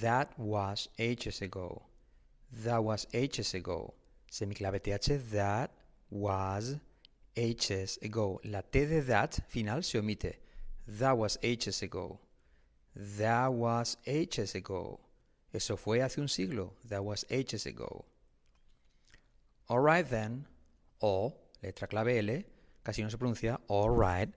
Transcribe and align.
That 0.00 0.36
was 0.38 0.88
ages 0.98 1.40
ago. 1.40 1.82
That 2.64 2.82
was 2.82 3.06
ages 3.12 3.54
ago. 3.54 3.94
Semiclave 4.30 4.82
TH, 4.82 5.30
that 5.30 5.70
was 6.10 6.76
ages 7.36 7.98
ago. 8.02 8.40
La 8.44 8.62
T 8.62 8.86
de 8.86 9.00
that 9.02 9.38
final 9.48 9.82
se 9.82 9.98
omite. 9.98 10.34
That 10.88 11.16
was 11.16 11.38
ages 11.42 11.82
ago. 11.82 12.18
That 12.96 13.52
was 13.52 13.96
ages 14.06 14.54
ago. 14.56 14.98
Eso 15.52 15.76
fue 15.76 16.00
hace 16.00 16.18
un 16.18 16.28
siglo. 16.28 16.72
That 16.88 17.04
was 17.04 17.24
ages 17.30 17.66
ago. 17.66 18.04
Alright 19.70 20.10
then. 20.10 20.46
O, 21.02 21.34
letra 21.62 21.86
clave 21.88 22.18
L, 22.18 22.42
casi 22.84 23.02
no 23.02 23.08
se 23.08 23.16
pronuncia. 23.16 23.58
Alright 23.68 24.30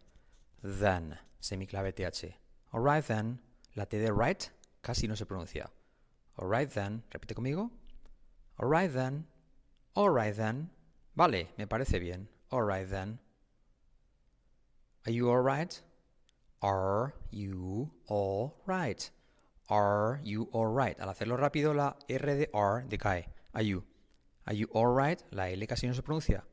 then. 0.64 1.18
Semiclave 1.42 1.96
TH. 1.96 2.34
Alright 2.74 3.08
then. 3.08 3.40
La 3.76 3.86
T 3.86 3.98
de 3.98 4.14
right 4.14 4.50
casi 4.88 5.06
no 5.06 5.18
se 5.18 5.26
pronuncia. 5.26 5.70
Alright 6.40 6.72
then. 6.72 7.04
Repite 7.12 7.36
conmigo. 7.36 7.72
Alright 8.58 8.94
then. 8.94 9.26
Alright 9.98 10.38
then. 10.38 10.70
Vale, 11.14 11.50
me 11.58 11.68
parece 11.68 12.00
bien. 12.00 12.30
Alright 12.54 12.90
then. 12.90 13.20
Are 15.06 15.12
you 15.12 15.30
alright? 15.30 15.82
Are 16.62 17.14
you 17.32 17.92
alright? 18.10 19.12
Are 19.70 20.22
you 20.24 20.48
alright? 20.54 20.98
Al 21.02 21.10
hacerlo 21.10 21.36
rápido, 21.36 21.76
la 21.76 21.98
R 22.08 22.36
de 22.36 22.50
are 22.54 22.86
decae. 22.88 23.26
Are 23.54 23.64
you? 23.64 23.84
Are 24.46 24.56
you 24.56 24.70
alright? 24.74 25.22
La 25.32 25.50
L 25.50 25.68
casi 25.68 25.88
no 25.88 25.94
se 25.94 26.02
pronuncia. 26.02 26.44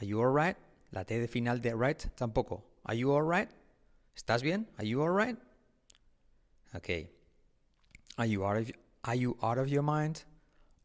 Are 0.00 0.06
you 0.06 0.20
alright? 0.20 0.56
La 0.90 1.04
T 1.04 1.20
de 1.20 1.28
final 1.28 1.60
de 1.60 1.76
right 1.76 2.04
tampoco. 2.16 2.64
Are 2.84 2.96
you 2.96 3.12
alright? 3.12 3.48
¿Estás 4.16 4.42
bien? 4.42 4.66
Are 4.76 4.84
you 4.84 5.02
alright? 5.02 5.38
Okay. 6.74 7.15
Are 8.18 8.24
you 8.24 8.46
out 8.46 8.56
of 8.56 8.70
Are 9.04 9.14
you 9.14 9.36
out 9.42 9.58
of 9.58 9.68
your 9.68 9.82
mind? 9.82 10.24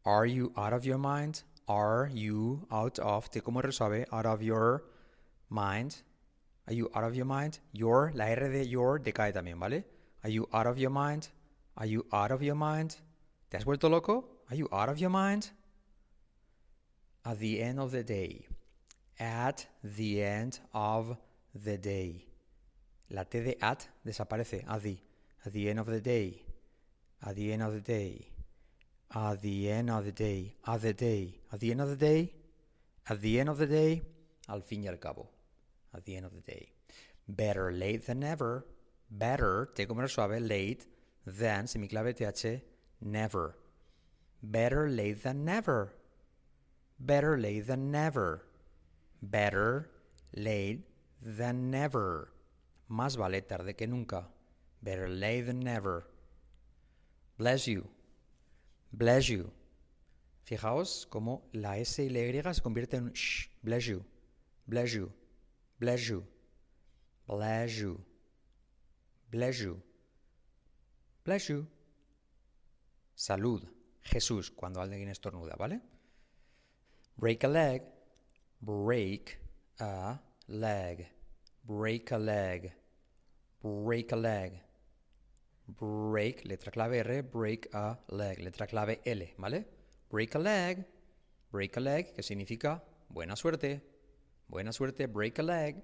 Are 0.03 0.25
you 0.25 0.51
out 0.57 0.73
of 0.73 0.85
your 0.85 0.97
mind? 0.97 1.43
Are 1.65 2.09
you 2.13 2.67
out 2.69 2.99
of 2.99 3.31
T 3.31 3.39
como 3.39 3.61
resuave 3.61 4.05
out 4.11 4.25
of 4.25 4.41
your 4.41 4.83
mind? 5.49 5.95
Are 6.67 6.73
you 6.73 6.91
out 6.93 7.05
of 7.05 7.15
your 7.15 7.25
mind? 7.25 7.59
Your, 7.71 8.11
la 8.15 8.25
R 8.25 8.49
de 8.49 8.65
your 8.65 8.99
decae 8.99 9.31
también, 9.31 9.57
¿vale? 9.59 9.85
Are 10.25 10.29
you 10.29 10.49
out 10.51 10.67
of 10.67 10.77
your 10.77 10.89
mind? 10.89 11.29
Are 11.77 11.85
you 11.85 12.05
out 12.11 12.31
of 12.31 12.41
your 12.43 12.55
mind? 12.55 12.97
¿Te 13.49 13.57
has 13.57 13.63
vuelto 13.63 13.89
loco? 13.89 14.25
Are 14.49 14.55
you 14.57 14.67
out 14.69 14.89
of 14.89 14.99
your 14.99 15.09
mind? 15.09 15.51
At 17.23 17.39
the 17.39 17.61
end 17.61 17.79
of 17.79 17.91
the 17.91 18.03
day. 18.03 18.45
At 19.17 19.65
the 19.83 20.21
end 20.21 20.59
of 20.73 21.15
the 21.55 21.77
day. 21.77 22.25
La 23.09 23.23
T 23.23 23.39
de 23.39 23.63
at 23.63 23.87
desaparece. 24.05 24.65
At 24.67 24.83
the. 24.83 24.97
At 25.45 25.53
the 25.53 25.69
end 25.69 25.79
of 25.79 25.87
the 25.87 26.01
day. 26.01 26.43
At 27.23 27.35
the 27.35 27.53
end 27.53 27.63
of 27.63 27.73
the 27.73 27.81
day. 27.81 28.27
At 29.13 29.41
the 29.41 29.69
end 29.69 29.89
of 29.89 30.05
the 30.05 30.11
day. 30.11 30.55
At 30.65 30.81
the 30.81 30.93
day. 30.93 31.39
The 31.57 31.71
end 31.71 31.81
of 31.81 31.89
the 31.89 31.95
day. 31.95 32.33
At 33.09 33.21
the 33.21 33.39
end 33.39 33.49
of 33.49 33.57
the 33.57 33.67
day. 33.67 34.01
Al 34.49 34.61
fin 34.61 34.83
y 34.83 34.89
al 34.89 34.97
cabo. 34.97 35.29
At 35.93 36.05
the 36.05 36.15
end 36.15 36.25
of 36.25 36.33
the 36.33 36.41
day. 36.41 36.71
Better 37.27 37.71
late 37.71 38.05
than 38.05 38.19
never. 38.19 38.65
Better, 39.09 39.69
T 39.75 39.85
como 39.85 40.07
suave, 40.07 40.39
late 40.39 40.85
than, 41.25 41.65
semiclave 41.65 42.15
TH, 42.15 42.63
never. 43.01 43.57
Better 44.41 44.89
late 44.89 45.21
than 45.21 45.43
never. 45.43 45.93
Better 46.97 47.37
late 47.37 47.67
than 47.67 47.91
never. 47.91 48.45
Better 49.21 49.89
late 50.33 50.87
than 51.21 51.69
never. 51.69 52.31
Más 52.89 53.17
vale 53.17 53.41
tarde 53.41 53.75
que 53.75 53.85
nunca. 53.85 54.29
Better 54.81 55.09
late 55.09 55.45
than 55.45 55.59
never. 55.59 56.05
Bless 57.41 57.67
you. 57.67 57.89
Bless 58.91 59.27
you. 59.27 59.51
Fijaos 60.43 61.07
cómo 61.09 61.49
la 61.53 61.79
S 61.79 62.03
y 62.03 62.09
la 62.09 62.19
Y 62.19 62.53
se 62.53 62.61
convierte 62.61 62.97
en 62.97 63.11
sh. 63.15 63.49
Bless 63.63 63.85
you. 63.85 64.05
Bless 64.67 64.93
you. 64.93 65.11
Bless 65.79 66.07
you. 66.07 66.23
Bless 67.27 67.79
you. 67.79 67.99
Bless 69.31 69.57
you. 69.59 69.81
Bless 71.25 71.47
you. 71.49 71.67
Salud. 73.15 73.67
Jesús, 74.03 74.51
cuando 74.51 74.79
alguien 74.79 75.09
estornuda, 75.09 75.55
¿vale? 75.55 75.81
Break 77.17 77.43
a 77.45 77.47
leg. 77.47 77.81
Break 78.59 79.39
a 79.79 80.21
leg. 80.45 81.07
Break 81.63 82.11
a 82.11 82.19
leg. 82.19 82.71
Break 83.63 84.13
a 84.13 84.15
leg. 84.15 84.61
Break, 85.77 86.43
letra 86.45 86.71
clave 86.71 86.99
R, 86.99 87.23
break 87.23 87.69
a 87.73 87.97
leg, 88.09 88.39
letra 88.39 88.67
clave 88.67 89.01
L, 89.05 89.33
¿vale? 89.37 89.65
Break 90.09 90.35
a 90.35 90.39
leg. 90.39 90.85
Break 91.51 91.77
a 91.77 91.79
leg, 91.79 92.13
que 92.13 92.23
significa 92.23 92.83
buena 93.09 93.35
suerte. 93.35 93.81
Buena 94.47 94.73
suerte, 94.73 95.07
break 95.07 95.39
a 95.39 95.43
leg. 95.43 95.83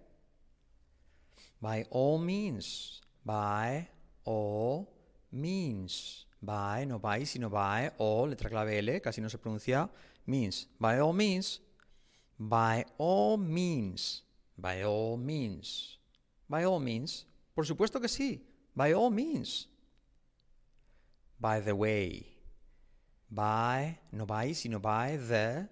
By 1.61 1.85
all 1.89 2.19
means. 2.19 3.01
By 3.23 3.89
all 4.23 4.89
means. 5.31 6.25
By, 6.41 6.85
no 6.85 6.99
by, 6.99 7.25
sino 7.25 7.49
by 7.49 7.91
all, 7.97 8.29
letra 8.29 8.49
clave 8.49 8.77
L, 8.79 9.01
casi 9.01 9.21
no 9.21 9.29
se 9.29 9.37
pronuncia, 9.37 9.89
means. 10.25 10.67
By 10.79 10.99
all 10.99 11.13
means. 11.13 11.61
By 12.37 12.85
all 12.97 13.37
means. 13.37 14.23
By 14.57 14.83
all 14.83 15.17
means. 15.17 15.97
By 16.47 16.65
all 16.65 16.79
means. 16.79 17.25
Por 17.55 17.65
supuesto 17.65 17.99
que 17.99 18.07
sí. 18.07 18.43
By 18.75 18.93
all 18.93 19.09
means. 19.09 19.67
By 21.39 21.59
the 21.59 21.75
way. 21.75 22.25
By, 23.29 23.99
no 24.11 24.25
by, 24.25 24.53
sino 24.53 24.79
by 24.79 25.17
the, 25.17 25.67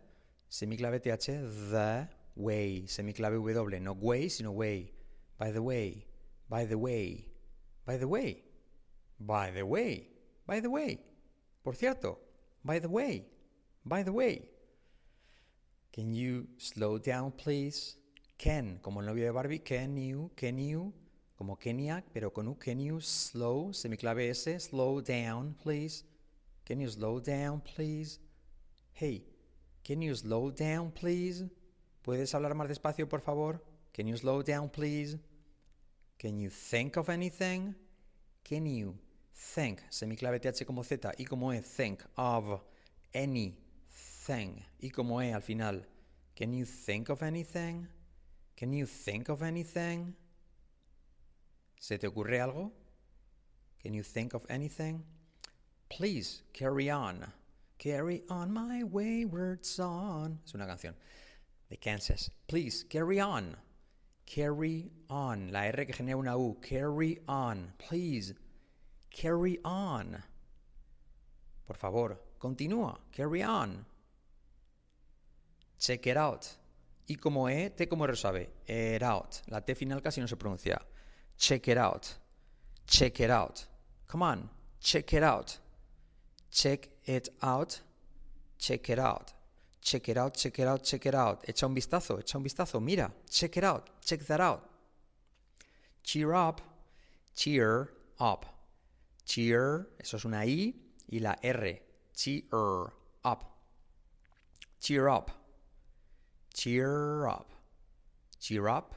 semiclave 0.51 1.01
TH, 1.01 1.27
the 1.71 2.07
way, 2.35 2.83
semiclave 2.85 3.53
W, 3.53 3.79
no 3.79 3.93
way, 3.93 4.27
sino 4.27 4.51
way. 4.51 4.91
By 5.37 5.51
the 5.51 5.61
way, 5.61 6.05
by 6.49 6.65
the 6.65 6.77
way, 6.77 7.27
by 7.85 7.97
the 7.97 8.07
way, 8.07 8.43
by 9.19 9.51
the 9.51 9.65
way, 9.65 10.07
by 10.45 10.59
the 10.59 10.69
way. 10.69 10.99
Por 11.63 11.73
cierto, 11.75 12.17
by 12.63 12.79
the 12.79 12.89
way, 12.89 13.25
by 13.85 14.03
the 14.03 14.13
way. 14.13 14.49
Can 15.91 16.13
you 16.13 16.47
slow 16.57 16.97
down, 16.97 17.31
please? 17.31 17.95
Can, 18.37 18.79
como 18.81 18.99
el 18.99 19.05
novio 19.07 19.25
de 19.25 19.31
Barbie, 19.31 19.59
can 19.59 19.95
you, 19.95 20.29
can 20.35 20.57
you, 20.57 20.93
como 21.35 21.57
Kenia, 21.57 22.03
pero 22.13 22.31
con 22.31 22.47
U, 22.47 22.57
can 22.57 22.79
you 22.79 23.00
slow, 23.01 23.73
semiclave 23.73 24.29
S, 24.29 24.59
slow 24.59 25.01
down, 25.01 25.56
please? 25.62 26.03
Can 26.66 26.79
you 26.79 26.90
slow 26.90 27.19
down, 27.19 27.62
please? 27.62 28.19
Hey, 28.94 29.25
can 29.84 30.01
you 30.01 30.16
slow 30.16 30.51
down, 30.51 30.91
please? 30.91 31.50
¿Puedes 32.01 32.34
hablar 32.34 32.56
más 32.56 32.68
despacio, 32.68 33.07
por 33.09 33.22
favor? 33.22 33.62
Can 33.94 34.07
you 34.07 34.18
slow 34.18 34.41
down, 34.41 34.69
please? 34.69 35.18
Can 36.18 36.38
you 36.38 36.50
think 36.50 36.97
of 36.97 37.09
anything? 37.09 37.75
Can 38.44 38.66
you 38.66 38.95
think, 39.34 39.81
semiclave 39.90 40.40
TH 40.40 40.66
como 40.66 40.84
Z 40.84 41.12
y 41.18 41.25
como 41.25 41.51
E, 41.51 41.62
think 41.62 42.03
of 42.16 42.62
anything 43.13 44.63
y 44.79 44.90
como 44.90 45.22
E 45.22 45.34
al 45.34 45.41
final. 45.41 45.85
Can 46.35 46.53
you 46.53 46.66
think 46.66 47.09
of 47.09 47.22
anything? 47.22 47.88
Can 48.56 48.74
you 48.74 48.85
think 48.85 49.29
of 49.29 49.41
anything? 49.41 50.16
¿Se 51.80 51.97
te 51.97 52.08
ocurre 52.08 52.41
algo? 52.41 52.72
Can 53.81 53.94
you 53.94 54.03
think 54.03 54.34
of 54.34 54.46
anything? 54.50 55.03
Please 55.90 56.41
carry 56.53 56.90
on. 56.90 57.25
Carry 57.78 58.24
on 58.30 58.52
my 58.52 58.84
wayward 58.84 59.63
son. 59.63 60.40
Es 60.46 60.53
una 60.53 60.66
canción 60.66 60.96
de 61.69 61.78
Kansas. 61.78 62.31
Please 62.47 62.84
carry 62.90 63.19
on. 63.19 63.56
Carry 64.25 64.91
on. 65.09 65.52
La 65.52 65.68
R 65.68 65.86
que 65.86 65.94
genera 65.94 66.18
una 66.18 66.38
U. 66.38 66.59
Carry 66.62 67.19
on. 67.28 67.74
Please. 67.78 68.34
Carry 69.12 69.59
on. 69.63 70.18
Por 71.66 71.78
favor, 71.78 72.19
continúa. 72.39 73.00
Carry 73.12 73.44
on. 73.44 73.86
Check 75.78 76.07
it 76.07 76.18
out. 76.18 76.45
Y 77.07 77.16
como 77.16 77.48
E, 77.50 77.69
T 77.69 77.88
como 77.88 78.07
resuave. 78.07 78.50
It 78.68 79.04
out. 79.04 79.42
La 79.48 79.62
T 79.62 79.75
final 79.75 80.01
casi 80.01 80.21
no 80.21 80.28
se 80.28 80.36
pronuncia. 80.36 80.81
Check 81.37 81.67
it 81.67 81.77
out. 81.77 82.15
Check 82.87 83.19
it 83.19 83.29
out. 83.29 83.65
Come 84.07 84.21
on. 84.21 84.49
Check 84.81 85.13
it 85.13 85.23
out. 85.23 85.57
Check 86.51 86.89
it 87.05 87.29
out. 87.41 87.81
Check 88.57 88.89
it 88.89 88.99
out. 88.99 89.33
Check 89.85 90.09
it 90.09 90.17
out, 90.17 90.33
check 90.33 90.57
it 90.57 90.67
out, 90.67 90.83
check 90.83 91.05
it 91.05 91.13
out. 91.13 91.43
Echa 91.47 91.67
un 91.67 91.75
vistazo, 91.75 92.17
echa 92.17 92.37
un 92.37 92.43
vistazo. 92.43 92.79
Mira, 92.79 93.11
check 93.29 93.55
it 93.55 93.63
out, 93.63 93.87
check 94.03 94.19
that 94.25 94.39
out. 94.39 94.67
Cheer 96.01 96.33
up, 96.33 96.59
cheer 97.35 97.91
up. 98.19 98.47
Cheer, 99.25 99.87
eso 99.99 100.17
es 100.17 100.25
una 100.25 100.43
I 100.43 100.73
y 101.07 101.19
la 101.19 101.35
R. 101.39 101.81
Cheer 102.15 102.93
up. 103.23 103.43
Cheer 104.79 105.07
up. 105.07 105.31
Cheer 106.51 107.27
up. 107.27 107.51
Cheer 108.39 108.67
up. 108.67 108.95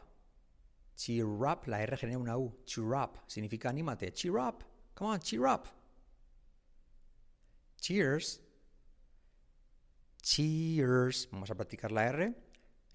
Cheer 0.99 1.47
up, 1.47 1.69
la 1.69 1.81
R 1.81 1.97
genera 1.97 2.19
una 2.19 2.37
U. 2.37 2.65
Cheer 2.65 2.93
up, 2.93 3.23
significa 3.29 3.69
anímate. 3.69 4.13
Cheer 4.13 4.37
up. 4.37 4.65
Come 4.95 5.13
on, 5.13 5.21
cheer 5.21 5.47
up. 5.47 5.69
Cheers. 7.81 8.41
Cheers. 10.21 11.29
Vamos 11.31 11.51
a 11.51 11.55
practicar 11.55 11.93
la 11.93 12.07
R, 12.07 12.35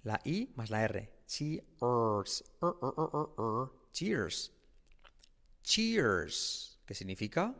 la 0.03 0.19
I 0.25 0.51
más 0.57 0.69
la 0.69 0.83
R. 0.83 1.09
Cheers. 1.27 2.43
Er, 2.61 2.75
er, 2.81 3.29
er, 3.39 3.71
Cheers. 3.93 4.51
Cheers. 5.61 6.81
¿Qué 6.85 6.93
significa? 6.93 7.55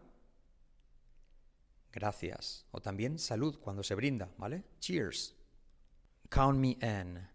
Gracias. 1.94 2.66
O 2.72 2.81
también 2.81 3.18
salud 3.18 3.60
cuando 3.62 3.81
se 3.81 3.95
brinda, 3.95 4.30
¿vale? 4.38 4.66
Cheers. 4.80 5.38
Count 6.30 6.60
me 6.60 6.78
in. 6.81 7.30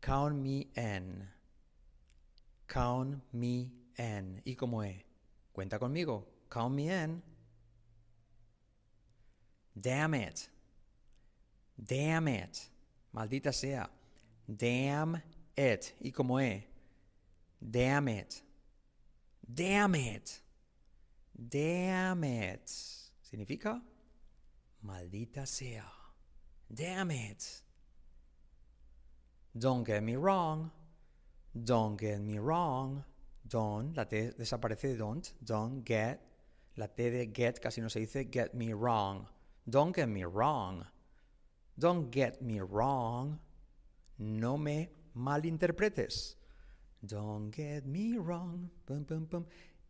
Count 0.00 0.42
me 0.42 0.72
in. 0.74 1.35
Count 2.66 3.22
me 3.32 3.70
in. 3.98 4.42
¿Y 4.44 4.54
cómo 4.56 4.82
es? 4.82 4.96
Cuenta 5.52 5.78
conmigo. 5.78 6.26
Count 6.48 6.74
me 6.74 6.88
in. 6.88 7.22
Damn 9.74 10.14
it. 10.14 10.48
Damn 11.76 12.28
it. 12.28 12.58
Maldita 13.14 13.52
sea. 13.52 13.88
Damn 14.46 15.22
it. 15.56 15.94
¿Y 16.00 16.10
cómo 16.12 16.40
es? 16.40 16.64
Damn 17.60 18.08
it. 18.08 18.42
Damn 19.46 19.94
it. 19.94 20.40
Damn 21.34 22.24
it. 22.24 22.66
¿Significa? 23.22 23.80
Maldita 24.82 25.46
sea. 25.46 25.84
Damn 26.72 27.10
it. 27.10 27.62
Don't 29.56 29.84
get 29.84 30.02
me 30.02 30.16
wrong. 30.16 30.70
Don't 31.64 31.96
get 31.96 32.20
me 32.20 32.38
wrong. 32.38 33.04
Don't, 33.48 33.96
la 33.96 34.04
T 34.04 34.30
desaparece 34.38 34.92
de 34.92 34.96
don't. 34.96 35.32
Don't 35.42 35.84
get. 35.84 36.20
La 36.76 36.86
T 36.86 37.10
de 37.10 37.26
get 37.26 37.60
casi 37.60 37.80
no 37.80 37.88
se 37.88 38.00
dice 38.00 38.24
get 38.30 38.54
me 38.54 38.72
wrong. 38.72 39.26
Don't 39.68 39.94
get 39.94 40.08
me 40.08 40.24
wrong. 40.24 40.84
Don't 41.78 42.10
get 42.10 42.42
me 42.42 42.60
wrong. 42.60 43.38
No 44.18 44.56
me 44.56 44.88
malinterpretes. 45.16 46.34
Don't 47.04 47.50
get 47.50 47.86
me 47.86 48.18
wrong. 48.18 48.70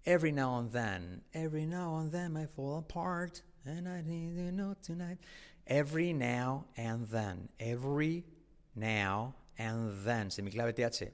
Every 0.04 0.32
now 0.32 0.58
and 0.58 0.70
then, 0.70 1.22
every 1.34 1.66
now 1.66 1.96
and 1.96 2.12
then 2.12 2.36
I 2.36 2.46
fall 2.46 2.78
apart, 2.78 3.42
and 3.64 3.88
I 3.88 4.02
need 4.02 4.36
to 4.36 4.52
know 4.52 4.76
tonight. 4.82 5.18
Every 5.66 6.12
now 6.12 6.66
and 6.76 7.08
then, 7.08 7.48
every 7.58 8.24
now 8.74 9.34
and 9.58 9.92
then, 10.04 10.28
semiclave 10.28 10.76
TH. 10.76 11.10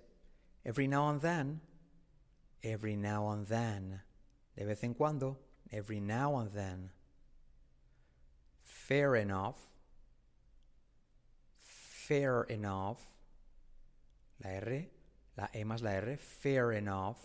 Every 0.65 0.87
now 0.87 1.09
and 1.09 1.21
then, 1.21 1.61
every 2.63 2.95
now 2.95 3.31
and 3.31 3.47
then, 3.47 4.01
de 4.57 4.65
vez 4.65 4.83
en 4.85 4.95
cuando, 4.95 5.39
every 5.73 6.01
now 6.01 6.37
and 6.37 6.53
then. 6.53 6.91
Fair 8.63 9.17
enough, 9.17 9.57
fair 11.59 12.43
enough, 12.45 13.01
la 14.45 14.51
R, 14.51 14.87
la 15.37 15.49
E 15.55 15.65
más 15.65 15.83
la 15.83 15.91
R, 15.91 16.17
fair 16.17 16.73
enough, 16.73 17.19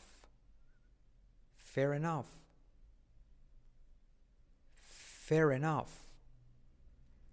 fair 1.55 1.93
enough, 1.93 2.27
fair 4.73 5.51
enough. 5.51 5.89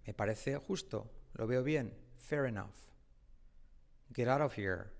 Me 0.05 0.13
parece 0.13 0.59
justo, 0.67 1.07
lo 1.37 1.47
veo 1.47 1.63
bien, 1.63 1.91
fair 2.15 2.45
enough. 2.45 2.91
Get 4.13 4.27
out 4.27 4.41
of 4.41 4.53
here. 4.53 4.91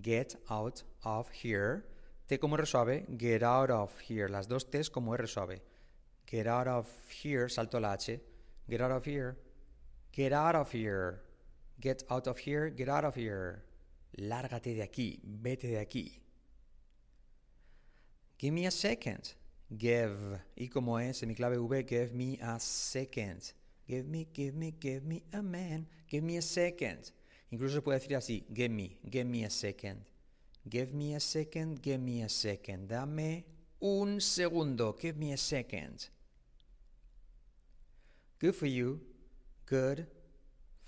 Get 0.00 0.36
out 0.50 0.82
of 1.04 1.28
here. 1.30 1.84
T 2.28 2.38
como 2.38 2.56
R 2.56 2.66
suave, 2.66 3.06
get 3.16 3.42
out 3.42 3.70
of 3.70 3.90
here. 4.00 4.28
Las 4.28 4.46
dos 4.46 4.64
T's 4.64 4.88
como 4.88 5.12
R 5.12 5.26
suave. 5.26 5.60
Get 6.26 6.46
out 6.46 6.68
of 6.68 6.86
here, 7.08 7.48
salto 7.48 7.78
la 7.78 7.94
H. 7.94 8.20
Get 8.68 8.80
out 8.80 8.90
of 8.90 9.04
here. 9.04 9.36
Get 10.12 10.32
out 10.32 10.56
of 10.56 10.72
here. 10.72 11.22
Get 11.78 12.04
out 12.10 12.26
of 12.26 12.38
here, 12.38 12.70
get 12.70 12.88
out 12.88 13.04
of 13.04 13.14
here. 13.14 13.62
Lárgate 14.18 14.74
de 14.74 14.82
aquí, 14.82 15.20
vete 15.22 15.68
de 15.68 15.76
aquí. 15.76 16.20
Give 18.38 18.52
me 18.52 18.66
a 18.66 18.70
second. 18.70 19.34
Give. 19.76 20.40
Y 20.56 20.68
como 20.68 20.98
es 20.98 21.22
en 21.22 21.28
mi 21.28 21.34
clave 21.34 21.58
V, 21.58 21.84
give 21.84 22.14
me 22.14 22.38
a 22.40 22.58
second. 22.58 23.52
Give 23.86 24.06
me, 24.06 24.26
give 24.32 24.54
me, 24.54 24.74
give 24.80 25.04
me 25.04 25.22
a 25.34 25.42
man. 25.42 25.86
Give 26.08 26.24
me 26.24 26.38
a 26.38 26.42
second. 26.42 27.12
Incluso 27.50 27.76
se 27.76 27.82
puede 27.82 27.98
decir 27.98 28.16
así, 28.16 28.44
give 28.52 28.70
me, 28.70 28.98
give 29.10 29.24
me 29.24 29.44
a 29.44 29.50
second. 29.50 30.04
Give 30.68 30.92
me 30.92 31.14
a 31.14 31.20
second, 31.20 31.80
give 31.80 31.98
me 31.98 32.22
a 32.24 32.28
second. 32.28 32.88
Dame 32.88 33.44
un 33.80 34.20
segundo, 34.20 34.96
give 35.00 35.16
me 35.16 35.32
a 35.32 35.36
second. 35.36 36.08
Good 38.40 38.54
for 38.54 38.66
you, 38.66 39.00
good 39.66 40.06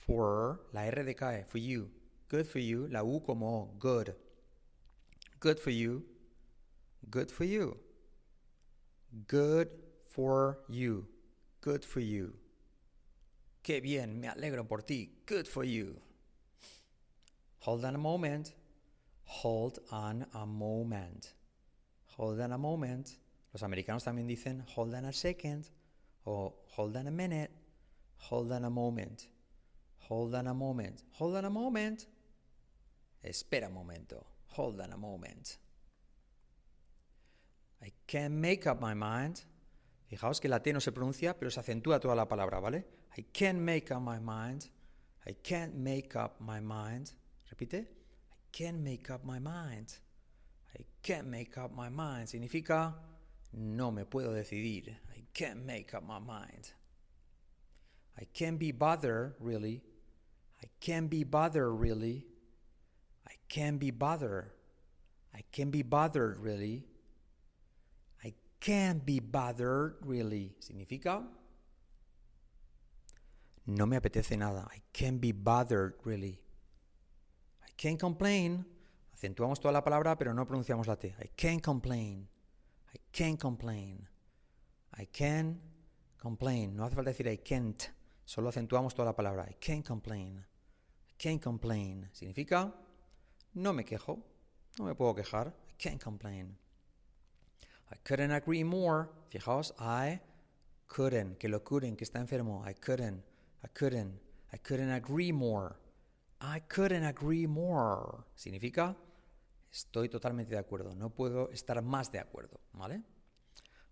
for, 0.06 0.60
la 0.72 0.82
R 0.82 1.04
decae, 1.04 1.44
for 1.46 1.58
you. 1.58 1.90
Good 2.28 2.46
for 2.46 2.58
you, 2.58 2.88
la 2.88 3.02
U 3.02 3.20
como 3.20 3.46
O, 3.46 3.70
good. 3.78 4.14
Good 5.40 5.60
for 5.60 5.70
you, 5.70 6.04
good 7.08 7.30
for 7.30 7.44
you. 7.44 7.78
Good 9.26 9.68
for 10.10 10.58
you, 10.68 11.06
good 11.62 11.84
for 11.84 12.00
you. 12.00 12.34
Qué 13.62 13.80
bien, 13.80 14.20
me 14.20 14.28
alegro 14.28 14.66
por 14.66 14.82
ti, 14.82 15.22
good 15.24 15.46
for 15.46 15.64
you. 15.64 16.00
Hold 17.68 17.84
on 17.84 17.96
a 17.96 17.98
moment. 17.98 18.54
Hold 19.24 19.80
on 19.92 20.26
a 20.32 20.46
moment. 20.46 21.34
Hold 22.16 22.40
on 22.40 22.52
a 22.52 22.56
moment. 22.56 23.18
Los 23.52 23.62
americanos 23.62 24.04
también 24.04 24.26
dicen 24.26 24.64
hold 24.74 24.94
on 24.94 25.04
a 25.04 25.12
second 25.12 25.66
o 26.24 26.64
hold 26.78 26.96
on 26.96 27.08
a 27.08 27.10
minute. 27.10 27.50
Hold 28.30 28.52
on 28.52 28.64
a 28.64 28.70
moment. 28.70 29.28
Hold 30.08 30.34
on 30.34 30.46
a 30.46 30.54
moment. 30.54 31.02
Hold 31.18 31.36
on 31.36 31.44
a 31.44 31.50
moment. 31.50 32.06
Espera 33.22 33.66
un 33.66 33.74
momento. 33.74 34.24
Hold 34.56 34.80
on 34.80 34.94
a 34.94 34.96
moment. 34.96 35.58
I 37.82 37.92
can't 38.06 38.32
make 38.32 38.66
up 38.66 38.80
my 38.80 38.94
mind. 38.94 39.42
Fijaos 40.06 40.40
que 40.40 40.48
la 40.48 40.60
T 40.60 40.72
no 40.72 40.80
se 40.80 40.90
pronuncia, 40.90 41.38
pero 41.38 41.50
se 41.50 41.60
acentúa 41.60 42.00
toda 42.00 42.14
la 42.14 42.26
palabra, 42.26 42.60
¿vale? 42.60 42.86
I 43.18 43.24
can't 43.24 43.58
make 43.58 43.92
up 43.92 44.00
my 44.00 44.18
mind. 44.18 44.70
I 45.26 45.34
can't 45.34 45.74
make 45.74 46.16
up 46.16 46.40
my 46.40 46.62
mind. 46.62 47.12
Repite. 47.50 47.80
I 47.80 48.36
can't 48.52 48.80
make 48.80 49.10
up 49.10 49.24
my 49.24 49.38
mind. 49.38 49.98
I 50.78 50.84
can't 51.02 51.26
make 51.26 51.56
up 51.58 51.74
my 51.74 51.88
mind. 51.88 52.28
Significa 52.28 52.94
no 53.52 53.90
me 53.90 54.04
puedo 54.04 54.34
decidir. 54.34 54.96
I 55.14 55.22
can't 55.32 55.64
make 55.64 55.94
up 55.94 56.06
my 56.06 56.18
mind. 56.18 56.72
I 58.18 58.24
can't 58.34 58.58
be 58.58 58.72
bothered, 58.72 59.34
really. 59.38 59.80
I 60.62 60.66
can't 60.80 61.08
be 61.08 61.24
bothered, 61.24 61.72
really. 61.72 62.26
I 63.26 63.32
can't 63.48 63.78
be 63.78 63.90
bothered. 63.90 64.50
I 65.34 65.42
can't 65.52 65.70
be 65.70 65.82
bothered, 65.82 66.38
really. 66.38 66.84
I 68.24 68.34
can't 68.60 69.06
be 69.06 69.20
bothered, 69.20 69.96
really. 70.02 70.56
Significa 70.60 71.24
no 73.66 73.86
me 73.86 73.96
apetece 73.96 74.36
nada. 74.36 74.66
I 74.70 74.80
can't 74.92 75.20
be 75.20 75.32
bothered, 75.32 75.94
really. 76.04 76.40
Can't 77.78 77.98
complain. 77.98 78.66
Acentuamos 79.14 79.60
toda 79.60 79.72
la 79.72 79.82
palabra, 79.82 80.18
pero 80.18 80.34
no 80.34 80.46
pronunciamos 80.46 80.86
la 80.86 80.96
T. 80.96 81.14
I 81.22 81.28
can't 81.36 81.62
complain. 81.62 82.28
I 82.94 82.98
can't 83.12 83.40
complain. 83.40 84.08
I 84.98 85.06
can 85.06 85.60
complain. 86.18 86.76
No 86.76 86.84
hace 86.84 86.94
falta 86.94 87.10
decir 87.10 87.28
I 87.28 87.38
can't. 87.38 87.82
Solo 88.24 88.50
acentuamos 88.50 88.94
toda 88.94 89.06
la 89.06 89.16
palabra. 89.16 89.46
I 89.48 89.54
can't 89.54 89.86
complain. 89.86 90.44
I 91.08 91.14
can't 91.16 91.42
complain. 91.42 92.08
Significa 92.12 92.74
no 93.54 93.72
me 93.72 93.84
quejo. 93.84 94.22
No 94.78 94.84
me 94.84 94.94
puedo 94.94 95.14
quejar. 95.14 95.54
I 95.68 95.74
can't 95.78 96.02
complain. 96.02 96.56
I 97.90 97.96
couldn't 98.04 98.32
agree 98.32 98.64
more. 98.64 99.08
Fijaos, 99.28 99.72
I 99.78 100.20
couldn't, 100.86 101.38
que 101.38 101.48
lo 101.48 101.62
couldn't, 101.62 101.96
que 101.96 102.04
está 102.04 102.18
enfermo. 102.20 102.64
I 102.64 102.74
couldn't, 102.74 103.22
I 103.64 103.68
couldn't, 103.68 104.20
I 104.52 104.58
couldn't 104.58 104.90
agree 104.90 105.32
more. 105.32 105.76
I 106.40 106.60
couldn't 106.60 107.04
agree 107.04 107.46
more. 107.46 108.24
Significa 108.34 108.96
estoy 109.70 110.08
totalmente 110.08 110.54
de 110.54 110.60
acuerdo. 110.60 110.94
No 110.94 111.10
puedo 111.10 111.50
estar 111.50 111.82
más 111.82 112.10
de 112.12 112.20
acuerdo. 112.20 112.60
¿Vale? 112.72 113.02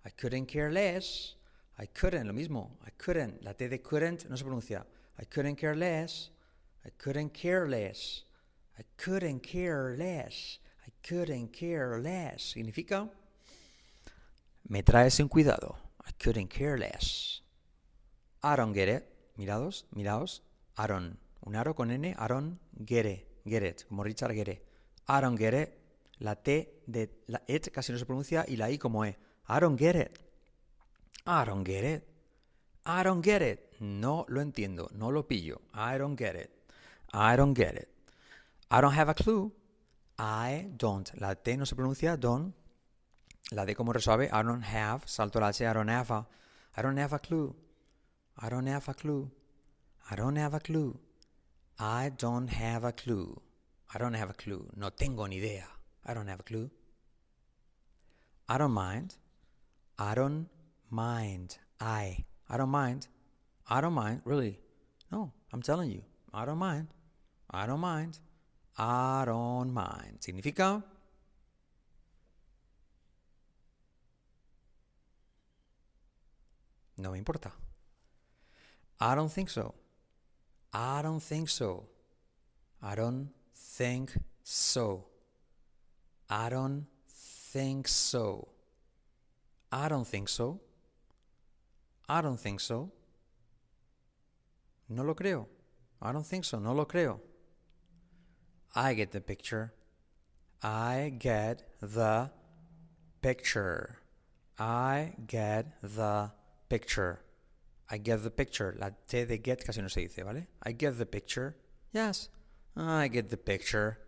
I 0.05 0.11
couldn't 0.11 0.47
care 0.47 0.71
less. 0.71 1.37
I 1.79 1.89
couldn't, 1.89 2.27
lo 2.27 2.33
mismo. 2.33 2.79
I 2.87 2.93
couldn't. 2.93 3.43
La 3.43 3.55
T 3.55 3.69
de 3.69 3.83
couldn't 3.83 4.27
no 4.29 4.37
se 4.37 4.45
pronuncia. 4.45 4.87
I 5.19 5.27
couldn't 5.27 5.57
care 5.57 5.75
less. 5.75 6.31
I 6.85 6.91
couldn't 6.91 7.33
care 7.33 7.69
less. 7.69 8.25
I 8.79 8.85
couldn't 8.97 9.41
care 9.41 9.97
less. 9.97 10.61
I 10.87 10.93
couldn't 11.03 11.53
care 11.53 11.99
less. 12.01 12.53
Significa 12.55 13.11
me 14.69 14.83
traes 14.83 15.15
sin 15.15 15.29
cuidado. 15.29 15.77
I 16.07 16.13
couldn't 16.13 16.49
care 16.49 16.79
less. 16.79 17.43
I 18.43 18.55
don't 18.57 18.73
get 18.73 18.89
it. 18.89 19.05
Mirados, 19.37 19.85
miraos. 19.93 20.43
I 20.79 20.87
don't 20.87 21.19
un 21.47 21.57
aro 21.57 21.75
con 21.75 21.91
N, 21.91 22.15
Aaron 22.19 22.61
Gere, 22.85 23.41
Geret, 23.47 23.87
como 23.87 24.05
Richard 24.05 24.35
Gere. 24.35 24.63
Aaron 25.07 25.39
Gere, 25.39 25.79
la 26.19 26.37
T 26.37 26.83
de 26.87 27.23
la 27.27 27.43
et 27.47 27.71
casi 27.71 27.93
no 27.93 27.99
se 27.99 28.05
pronuncia 28.05 28.45
y 28.47 28.57
la 28.57 28.71
I 28.71 28.77
como 28.77 29.07
E. 29.07 29.17
Aaron 29.47 29.79
Geret. 29.79 30.21
Aaron 31.25 31.65
Geret. 31.65 32.17
Get 33.23 33.43
it. 33.43 33.61
No 33.81 34.25
lo 34.29 34.41
entiendo, 34.41 34.89
no 34.93 35.11
lo 35.11 35.27
pillo. 35.27 35.61
I 35.75 35.99
don't 35.99 36.17
get 36.17 36.37
it. 36.37 36.51
I 37.13 37.37
don't 37.37 37.57
get 37.57 37.75
it. 37.75 37.89
I 38.71 38.81
don't 38.81 38.97
have 38.97 39.11
a 39.11 39.15
clue. 39.15 39.53
I 40.19 40.69
don't. 40.77 41.11
La 41.15 41.35
T 41.35 41.57
no 41.57 41.67
se 41.67 41.75
pronuncia 41.75 42.17
don't. 42.17 42.55
La 43.51 43.65
D 43.65 43.75
como 43.75 43.93
resuave. 43.93 44.27
I 44.27 44.43
don't 44.43 44.63
have. 44.65 45.03
Salto 45.07 45.41
la 45.41 45.49
H. 45.49 45.67
I 45.67 45.73
don't 45.73 45.91
have 45.91 46.13
a. 46.13 46.29
I 46.77 46.83
don't 46.83 46.99
have 46.99 47.15
a 47.15 47.19
clue. 47.19 47.57
I 48.37 48.49
don't 48.51 48.69
have 48.69 48.89
a 48.89 48.95
clue. 48.95 49.31
I 50.09 50.17
don't 50.17 50.39
have 50.39 50.55
a 50.55 50.61
clue. 50.61 51.01
I 51.79 52.11
don't 52.17 52.49
have 52.49 52.85
a 52.85 52.93
clue. 52.93 53.41
I 53.93 53.99
don't 53.99 54.15
have 54.15 54.31
a 54.31 54.33
clue. 54.33 54.71
No 54.77 54.91
tengo 54.91 55.27
ni 55.27 55.37
idea. 55.37 55.67
I 56.05 56.15
don't 56.15 56.27
have 56.27 56.41
a 56.41 56.43
clue. 56.43 56.71
I 58.49 58.59
don't 58.59 58.73
mind. 58.73 59.17
I 59.99 60.15
don't 60.15 60.49
mind. 60.91 61.59
I. 61.81 62.25
I 62.49 62.57
don't 62.57 62.71
mind. 62.71 63.09
I 63.69 63.81
don't 63.81 63.93
mind. 63.93 64.23
Really. 64.25 64.59
No, 65.13 65.33
I'm 65.53 65.63
telling 65.63 65.91
you. 65.91 66.03
I 66.33 66.45
don't 66.45 66.59
mind. 66.59 66.89
I 67.51 67.67
don't 67.67 67.81
mind. 67.81 68.19
I 68.79 69.25
don't 69.27 69.73
mind. 69.73 70.21
Significa 70.21 70.83
no 76.99 77.13
me 77.13 77.19
importa. 77.19 77.53
I 79.01 79.15
don't 79.15 79.31
think 79.33 79.51
so. 79.51 79.75
I 80.79 81.01
don't 81.01 81.23
think 81.23 81.49
so. 81.49 81.85
I 82.83 82.95
don't 82.95 83.31
think 83.55 84.13
so. 84.45 85.07
I 86.29 86.51
don't 86.51 86.85
think 87.09 87.89
so. 87.89 88.49
I 89.73 89.89
don't 89.89 90.07
think 90.07 90.29
so. 90.29 90.61
I 92.07 92.21
don't 92.21 92.39
think 92.39 92.61
so. 92.61 92.93
No 94.91 95.03
lo 95.03 95.15
creo. 95.15 95.47
I 96.03 96.13
don't 96.13 96.27
think 96.27 96.45
so. 96.45 96.59
No 96.59 96.75
lo 96.75 96.85
creo. 96.85 97.21
I 98.75 98.93
get 98.93 99.13
the 99.13 99.23
picture. 99.23 99.73
I 100.63 101.15
get 101.19 101.63
the 101.81 102.31
picture. 103.23 103.97
I 104.59 105.15
get 105.27 105.81
the 105.81 106.33
picture. 106.69 107.21
I 107.91 107.99
get 107.99 108.23
the 108.23 108.31
picture. 108.31 108.75
La 108.79 108.91
T 108.91 109.27
de 109.27 109.39
get 109.39 109.65
casi 109.65 109.81
no 109.81 109.89
se 109.89 110.01
dice, 110.01 110.23
¿vale? 110.25 110.49
I 110.65 110.73
get 110.79 110.99
the 110.99 111.07
picture. 111.07 111.57
Yes. 111.93 112.31
I 112.77 113.09
get 113.09 113.29
the 113.29 113.37
picture. 113.37 113.99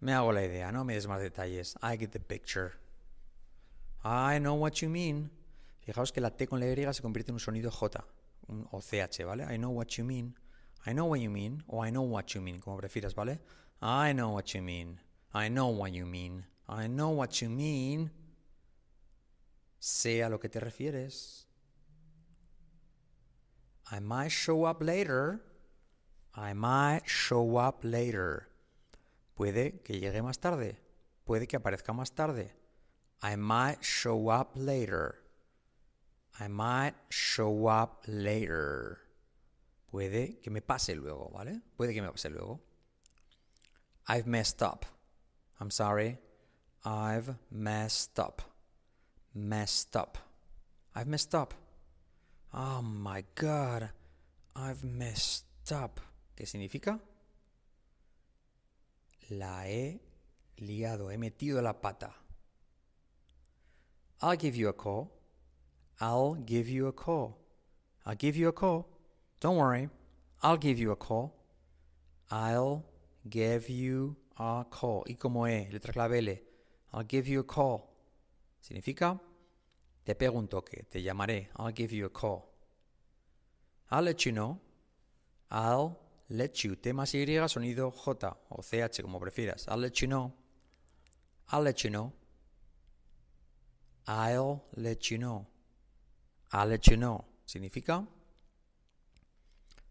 Me 0.00 0.12
hago 0.12 0.32
la 0.32 0.42
idea, 0.42 0.72
no 0.72 0.84
me 0.84 0.94
des 0.94 1.06
más 1.06 1.20
detalles. 1.20 1.76
I 1.82 1.96
get 1.96 2.10
the 2.10 2.20
picture. 2.20 2.72
I 4.04 4.38
know 4.38 4.54
what 4.54 4.82
you 4.82 4.88
mean. 4.88 5.30
Fijaos 5.86 6.12
que 6.12 6.20
la 6.20 6.30
T 6.30 6.46
con 6.46 6.60
la 6.60 6.66
Y 6.66 6.94
se 6.94 7.02
convierte 7.02 7.30
en 7.30 7.34
un 7.34 7.40
sonido 7.40 7.70
J 7.70 8.04
un, 8.48 8.66
o 8.70 8.80
CH, 8.80 9.24
¿vale? 9.24 9.44
I 9.44 9.56
know 9.56 9.70
what 9.70 9.96
you 9.96 10.04
mean. 10.04 10.34
I 10.84 10.92
know 10.92 11.06
what 11.06 11.20
you 11.20 11.30
mean 11.30 11.62
o 11.68 11.84
I 11.84 11.90
know 11.90 12.02
what 12.02 12.34
you 12.34 12.40
mean, 12.40 12.58
como 12.58 12.76
prefieras, 12.76 13.14
¿vale? 13.14 13.40
I 13.80 14.12
know 14.12 14.34
what 14.34 14.54
you 14.54 14.62
mean. 14.62 15.00
I 15.32 15.48
know 15.48 15.68
what 15.68 15.92
you 15.92 16.06
mean. 16.06 16.46
I 16.68 16.88
know 16.88 17.10
what 17.10 17.40
you 17.40 17.48
mean. 17.48 18.10
Sé 19.80 20.22
a 20.24 20.28
lo 20.28 20.38
que 20.38 20.48
te 20.48 20.60
refieres. 20.60 21.46
I 23.90 24.00
might 24.00 24.30
show 24.30 24.64
up 24.64 24.82
later. 24.82 25.40
I 26.34 26.54
might 26.54 27.02
show 27.06 27.56
up 27.56 27.80
later. 27.82 28.48
Puede 29.36 29.82
que 29.82 30.00
llegue 30.00 30.22
más 30.22 30.38
tarde. 30.38 30.78
Puede 31.26 31.46
que 31.46 31.56
aparezca 31.56 31.92
más 31.92 32.14
tarde. 32.14 32.52
I 33.22 33.36
might 33.36 33.82
show 33.82 34.30
up 34.30 34.52
later. 34.54 35.18
I 36.40 36.48
might 36.48 36.94
show 37.10 37.68
up 37.68 38.04
later. 38.06 38.98
Puede 39.90 40.40
que 40.40 40.50
me 40.50 40.60
pase 40.62 40.94
luego, 40.94 41.30
¿vale? 41.32 41.60
Puede 41.76 41.92
que 41.92 42.00
me 42.00 42.08
pase 42.08 42.30
luego. 42.30 42.60
I've 44.08 44.26
messed 44.26 44.62
up. 44.62 44.86
I'm 45.60 45.70
sorry. 45.70 46.18
I've 46.84 47.36
messed 47.50 48.18
up. 48.18 48.42
Messed 49.34 49.94
up. 49.94 50.18
I've 50.94 51.06
messed 51.06 51.34
up. 51.34 51.54
Oh 52.54 52.82
my 52.82 53.24
God, 53.34 53.90
I've 54.54 54.84
messed 54.84 55.46
up. 55.72 56.00
¿Qué 56.36 56.46
significa? 56.46 57.00
La 59.30 59.66
he 59.66 60.00
liado, 60.58 61.10
he 61.10 61.16
metido 61.16 61.62
la 61.62 61.80
pata. 61.80 62.10
I'll 64.20 64.36
give 64.36 64.54
you 64.54 64.68
a 64.68 64.74
call. 64.74 65.10
I'll 65.98 66.34
give 66.34 66.68
you 66.68 66.88
a 66.88 66.92
call. 66.92 67.38
I'll 68.04 68.16
give 68.16 68.36
you 68.36 68.48
a 68.48 68.52
call. 68.52 68.86
Don't 69.40 69.56
worry. 69.56 69.88
I'll 70.42 70.58
give 70.58 70.78
you 70.78 70.90
a 70.90 70.96
call. 70.96 71.34
I'll 72.30 72.84
give 73.28 73.70
you 73.70 74.16
a 74.38 74.66
call. 74.68 75.04
Y 75.06 75.14
como 75.14 75.46
E, 75.46 75.68
letra 75.72 75.92
clave 75.92 76.18
L. 76.18 76.38
I'll 76.92 77.04
give 77.04 77.28
you 77.28 77.40
a 77.40 77.44
call. 77.44 77.88
Significa 78.60 79.18
te 80.04 80.14
pego 80.14 80.38
un 80.38 80.48
toque, 80.48 80.84
te 80.90 81.02
llamaré. 81.02 81.50
I'll 81.58 81.72
give 81.74 81.94
you 81.94 82.06
a 82.06 82.10
call. 82.10 82.52
I'll 83.90 84.04
let 84.04 84.24
you 84.24 84.32
know. 84.32 84.60
I'll 85.50 85.98
let 86.28 86.64
you. 86.64 86.76
T 86.76 86.92
más 86.92 87.14
Y, 87.14 87.48
sonido 87.48 87.90
J 87.90 88.38
o 88.48 88.62
CH, 88.62 89.02
como 89.02 89.20
prefieras. 89.20 89.66
I'll 89.68 89.80
let 89.80 90.00
you 90.00 90.08
know. 90.08 90.32
I'll 91.52 91.62
let 91.62 91.84
you 91.84 91.90
know. 91.90 92.12
I'll 94.06 94.62
let 94.76 95.10
you 95.10 95.18
know. 95.18 95.46
I'll 96.52 96.68
let 96.68 96.90
you 96.90 96.96
know. 96.96 97.24
Significa 97.44 98.06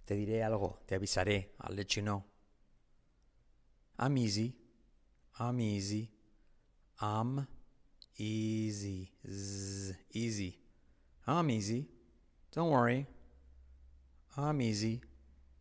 te 0.06 0.16
diré 0.16 0.44
algo, 0.44 0.82
te 0.86 0.96
avisaré. 0.96 1.54
I'll 1.60 1.76
let 1.76 1.96
you 1.96 2.04
know. 2.04 2.26
I'm 3.98 4.18
easy. 4.18 4.56
I'm 5.40 5.60
easy. 5.60 6.12
I'm 7.00 7.48
easy. 8.18 9.12
Easy. 10.14 10.60
I'm 11.28 11.50
easy. 11.50 11.88
Don't 12.52 12.70
worry. 12.70 13.08
I'm 14.38 14.62
easy. 14.62 15.02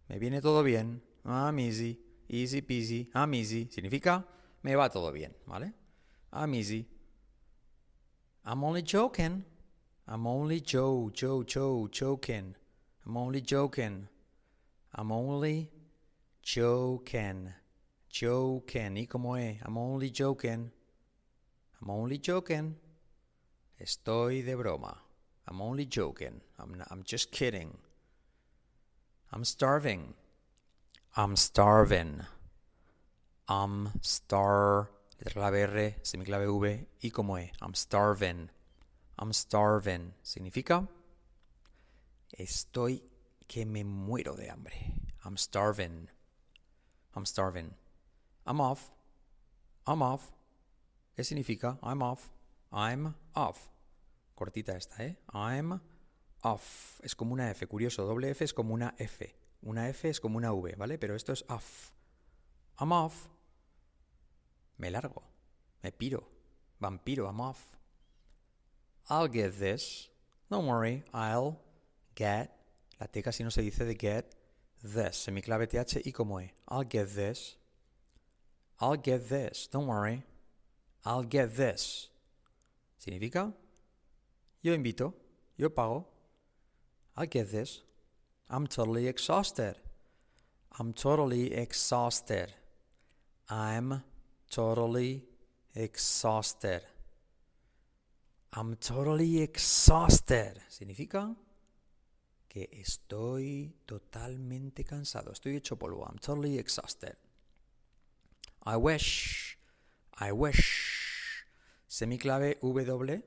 Me 0.08 0.18
viene 0.18 0.40
todo 0.40 0.62
bien. 0.62 1.00
I'm 1.24 1.58
easy. 1.58 1.98
Easy 2.28 2.60
peasy. 2.62 3.08
I'm 3.14 3.34
easy. 3.34 3.68
Significa 3.70 4.24
me 4.62 4.74
va 4.74 4.88
todo 4.88 5.12
bien, 5.12 5.34
¿vale? 5.46 5.72
I'm 6.32 6.54
easy. 6.54 6.86
I'm 8.44 8.64
only 8.64 8.82
joking. 8.82 9.44
I'm 10.06 10.26
only 10.26 10.60
Joe, 10.60 11.10
Joe, 11.12 11.44
Joe, 11.44 11.88
joking. 11.90 12.54
I'm 13.06 13.16
only 13.16 13.40
joking. 13.40 14.08
I'm 14.94 15.12
only 15.12 15.70
joking. 16.42 17.52
Joking. 18.08 18.96
¿Y 18.96 19.06
cómo 19.06 19.36
es? 19.36 19.60
I'm 19.64 19.78
only 19.78 20.10
joking. 20.10 20.70
I'm 21.80 21.90
only 21.90 22.18
joking. 22.18 22.76
Estoy 23.80 24.42
de 24.44 24.54
broma. 24.56 24.98
I'm 25.48 25.62
only 25.62 25.86
joking. 25.86 26.42
I'm, 26.58 26.82
I'm 26.90 27.02
just 27.02 27.32
kidding. 27.32 27.78
I'm 29.32 29.44
starving. 29.44 30.14
I'm 31.16 31.34
starving. 31.34 32.20
I'm 33.48 33.88
star. 34.02 34.90
Letra 35.18 35.32
clave 35.32 35.62
R, 35.68 35.96
semiclave 36.02 36.46
V. 36.46 36.86
¿Y 37.00 37.10
cómo 37.10 37.38
es? 37.38 37.50
I'm 37.62 37.74
starving. 37.74 38.50
I'm 39.18 39.32
starving. 39.32 40.12
Significa 40.22 40.86
estoy 42.38 43.02
que 43.48 43.64
me 43.64 43.82
muero 43.82 44.36
de 44.36 44.50
hambre. 44.50 44.94
I'm 45.24 45.36
starving. 45.36 46.08
I'm 47.14 47.24
starving. 47.24 47.74
I'm 48.46 48.60
off. 48.60 48.90
I'm 49.86 50.02
off. 50.02 50.32
¿Qué 51.16 51.24
significa? 51.24 51.78
I'm 51.82 52.02
off. 52.02 52.30
I'm 52.72 53.14
off. 53.34 53.69
Cortita 54.40 54.74
esta, 54.74 55.04
¿eh? 55.04 55.18
I'm 55.34 55.78
off. 56.44 56.98
Es 57.02 57.14
como 57.14 57.34
una 57.34 57.50
F, 57.50 57.66
curioso. 57.66 58.06
Doble 58.06 58.30
F 58.30 58.42
es 58.42 58.54
como 58.54 58.72
una 58.72 58.94
F. 58.96 59.36
Una 59.60 59.86
F 59.90 60.08
es 60.08 60.18
como 60.18 60.38
una 60.38 60.50
V, 60.54 60.76
¿vale? 60.76 60.96
Pero 60.96 61.14
esto 61.14 61.34
es 61.34 61.44
off. 61.50 61.90
I'm 62.78 62.90
off. 62.90 63.28
Me 64.78 64.90
largo. 64.90 65.22
Me 65.82 65.92
piro. 65.92 66.26
Vampiro, 66.78 67.26
I'm 67.26 67.38
off. 67.38 67.76
I'll 69.10 69.30
get 69.30 69.58
this. 69.58 70.10
Don't 70.48 70.66
worry, 70.66 71.04
I'll 71.12 71.60
get. 72.14 72.50
La 72.98 73.08
T 73.08 73.22
casi 73.22 73.44
no 73.44 73.50
se 73.50 73.60
dice 73.60 73.84
de 73.84 73.94
get 73.94 74.34
this. 74.82 75.16
Semiclave 75.16 75.66
TH 75.66 76.00
y 76.06 76.12
como 76.12 76.40
E. 76.40 76.54
I'll 76.66 76.88
get 76.88 77.14
this. 77.14 77.58
I'll 78.80 78.96
get 78.96 79.28
this. 79.28 79.68
Don't 79.70 79.86
worry. 79.86 80.24
I'll 81.04 81.28
get 81.28 81.56
this. 81.56 82.10
¿Significa? 82.96 83.52
Yo 84.62 84.74
invito. 84.74 85.14
Yo 85.56 85.70
pago. 85.70 86.06
I'll 87.16 87.26
get 87.26 87.50
this. 87.50 87.82
I'm 88.48 88.66
totally 88.66 89.06
exhausted. 89.06 89.76
I'm 90.78 90.92
totally 90.92 91.52
exhausted. 91.54 92.52
I'm 93.48 94.02
totally 94.50 95.24
exhausted. 95.74 96.82
I'm 98.52 98.76
totally 98.76 99.42
exhausted. 99.42 100.60
¿Significa? 100.68 101.36
que 102.50 102.68
estoy 102.72 103.72
totalmente 103.86 104.84
cansado. 104.84 105.32
Estoy 105.32 105.54
hecho 105.54 105.76
polvo. 105.76 106.04
I'm 106.04 106.18
totally 106.18 106.58
exhausted. 106.58 107.16
I 108.66 108.76
wish. 108.76 109.56
I 110.18 110.32
wish. 110.32 111.46
Semiclave 111.86 112.58
W 112.60 113.22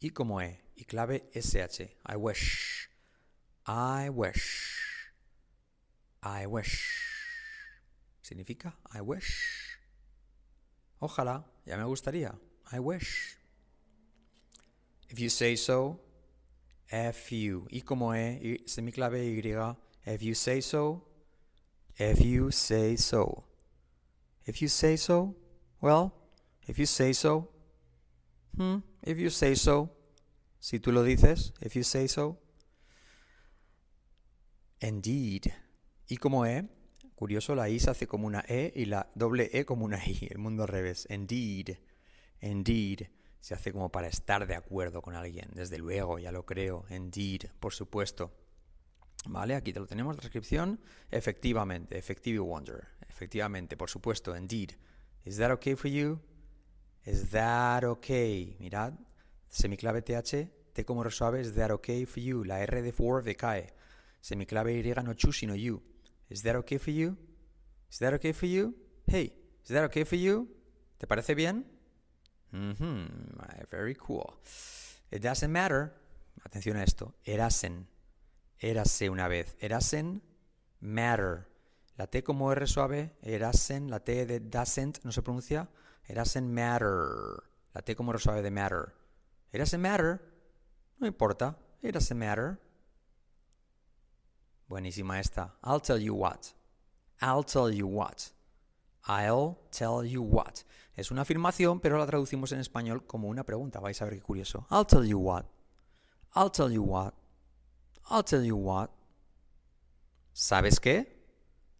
y 0.00 0.10
como 0.10 0.42
E. 0.42 0.65
Y 0.76 0.84
clave 0.84 1.24
SH. 1.34 1.96
I 2.04 2.16
wish. 2.16 2.88
I 3.66 4.10
wish. 4.10 5.10
I 6.22 6.46
wish. 6.46 6.84
Significa 8.22 8.74
I 8.92 9.00
wish. 9.00 9.78
Ojalá. 11.00 11.44
Ya 11.64 11.76
me 11.76 11.84
gustaría. 11.84 12.38
I 12.72 12.78
wish. 12.78 13.38
If 15.08 15.18
you 15.18 15.30
say 15.30 15.56
so, 15.56 16.00
F 16.90 17.32
you. 17.32 17.66
Y 17.70 17.80
como 17.80 18.12
E, 18.14 18.62
semiclave 18.66 19.24
Y. 19.24 19.76
If 20.04 20.22
you 20.22 20.34
say 20.34 20.60
so, 20.60 21.02
if 21.96 22.20
you 22.20 22.50
say 22.50 22.96
so. 22.96 23.44
If 24.44 24.62
you 24.62 24.68
say 24.68 24.96
so, 24.96 25.34
well, 25.80 26.12
if 26.66 26.78
you 26.78 26.86
say 26.86 27.12
so, 27.12 27.48
hmm, 28.56 28.78
if 29.02 29.18
you 29.18 29.30
say 29.30 29.54
so, 29.54 29.90
si 30.58 30.80
tú 30.80 30.92
lo 30.92 31.02
dices, 31.02 31.54
if 31.60 31.74
you 31.74 31.84
say 31.84 32.08
so. 32.08 32.40
Indeed. 34.80 35.46
Y 36.08 36.16
como 36.18 36.46
E, 36.46 36.68
curioso, 37.14 37.54
la 37.54 37.68
I 37.68 37.80
se 37.80 37.90
hace 37.90 38.06
como 38.06 38.26
una 38.26 38.44
E 38.46 38.72
y 38.74 38.84
la 38.84 39.10
doble 39.14 39.50
E 39.52 39.64
como 39.64 39.84
una 39.84 39.98
I, 40.04 40.28
el 40.30 40.38
mundo 40.38 40.62
al 40.64 40.68
revés. 40.68 41.06
Indeed. 41.10 41.78
Indeed 42.40 43.08
se 43.40 43.54
hace 43.54 43.72
como 43.72 43.90
para 43.90 44.08
estar 44.08 44.46
de 44.46 44.54
acuerdo 44.54 45.02
con 45.02 45.14
alguien. 45.14 45.50
Desde 45.54 45.78
luego, 45.78 46.18
ya 46.18 46.32
lo 46.32 46.44
creo. 46.44 46.84
Indeed, 46.90 47.50
por 47.60 47.72
supuesto. 47.72 48.32
¿Vale? 49.28 49.54
Aquí 49.54 49.72
te 49.72 49.80
lo 49.80 49.86
tenemos, 49.86 50.14
la 50.14 50.20
transcripción. 50.20 50.80
Efectivamente, 51.10 51.98
effective 51.98 52.38
wonder. 52.38 52.88
Efectivamente, 53.08 53.76
por 53.76 53.90
supuesto, 53.90 54.36
indeed. 54.36 54.72
Is 55.24 55.38
that 55.38 55.50
okay 55.50 55.74
for 55.74 55.90
you? 55.90 56.20
Is 57.04 57.30
that 57.30 57.84
okay? 57.84 58.56
Mirad, 58.60 58.94
semiclave 59.48 60.02
TH, 60.02 60.50
T 60.72 60.84
como 60.84 61.02
resuave, 61.02 61.40
is 61.40 61.54
that 61.54 61.70
okay 61.70 62.04
for 62.04 62.20
you? 62.20 62.44
La 62.44 62.56
R 62.56 62.82
de 62.82 62.92
for 62.92 63.22
decae. 63.24 63.72
Semiclave 64.20 64.78
Y 64.78 65.02
no 65.02 65.14
chu, 65.14 65.32
sino 65.32 65.54
you. 65.54 65.82
Is 66.28 66.42
that 66.42 66.56
okay 66.56 66.78
for 66.78 66.92
you? 66.92 67.16
Is 67.90 67.98
that 68.00 68.12
okay 68.14 68.32
for 68.32 68.46
you? 68.48 68.74
Hey, 69.06 69.36
is 69.62 69.68
that 69.68 69.84
okay 69.84 70.04
for 70.04 70.18
you? 70.18 70.48
¿Te 70.98 71.06
parece 71.06 71.34
bien? 71.34 71.64
Very 73.70 73.94
cool. 73.94 74.40
It 75.10 75.22
doesn't 75.22 75.52
matter. 75.52 75.94
Atención 76.44 76.76
a 76.76 76.82
esto. 76.82 77.14
Erasen. 77.24 77.86
Érase 78.58 79.08
una 79.10 79.28
vez. 79.28 79.56
Erasen 79.60 80.22
matter. 80.80 81.48
La 81.96 82.06
T 82.06 82.22
como 82.22 82.50
R. 82.50 82.66
Erasen. 83.22 83.90
La 83.90 84.00
T 84.00 84.26
de 84.26 84.40
doesn't 84.40 85.04
no 85.04 85.12
se 85.12 85.22
pronuncia. 85.22 85.68
Erasen 86.08 86.52
matter. 86.52 87.44
La 87.72 87.82
T 87.82 87.94
como 87.94 88.12
R 88.12 88.18
suave 88.18 88.42
de 88.42 88.50
matter. 88.50 88.94
Erasen 89.56 89.80
matter. 89.80 90.20
No 91.00 91.06
importa. 91.06 91.56
It 91.82 91.92
doesn't 91.92 92.18
matter. 92.18 92.58
Buenísima 94.68 95.18
esta. 95.18 95.54
I'll 95.64 95.80
tell 95.80 95.98
you 95.98 96.14
what. 96.14 96.52
I'll 97.22 97.42
tell 97.42 97.70
you 97.70 97.86
what. 97.86 98.32
I'll 99.08 99.56
tell 99.70 100.04
you 100.04 100.20
what. 100.22 100.64
Es 100.94 101.10
una 101.10 101.22
afirmación, 101.22 101.80
pero 101.80 101.98
la 101.98 102.06
traducimos 102.06 102.52
en 102.52 102.60
español 102.60 103.06
como 103.06 103.28
una 103.28 103.44
pregunta. 103.44 103.80
Vais 103.80 104.00
a 104.02 104.04
ver 104.04 104.14
qué 104.14 104.22
curioso. 104.22 104.66
I'll 104.70 104.84
tell 104.84 105.04
you 105.04 105.18
what. 105.18 105.46
I'll 106.34 106.50
tell 106.50 106.70
you 106.70 106.82
what. 106.82 107.14
I'll 108.10 108.24
tell 108.24 108.44
you 108.44 108.56
what. 108.56 108.90
¿Sabes 110.34 110.80
qué? 110.80 111.06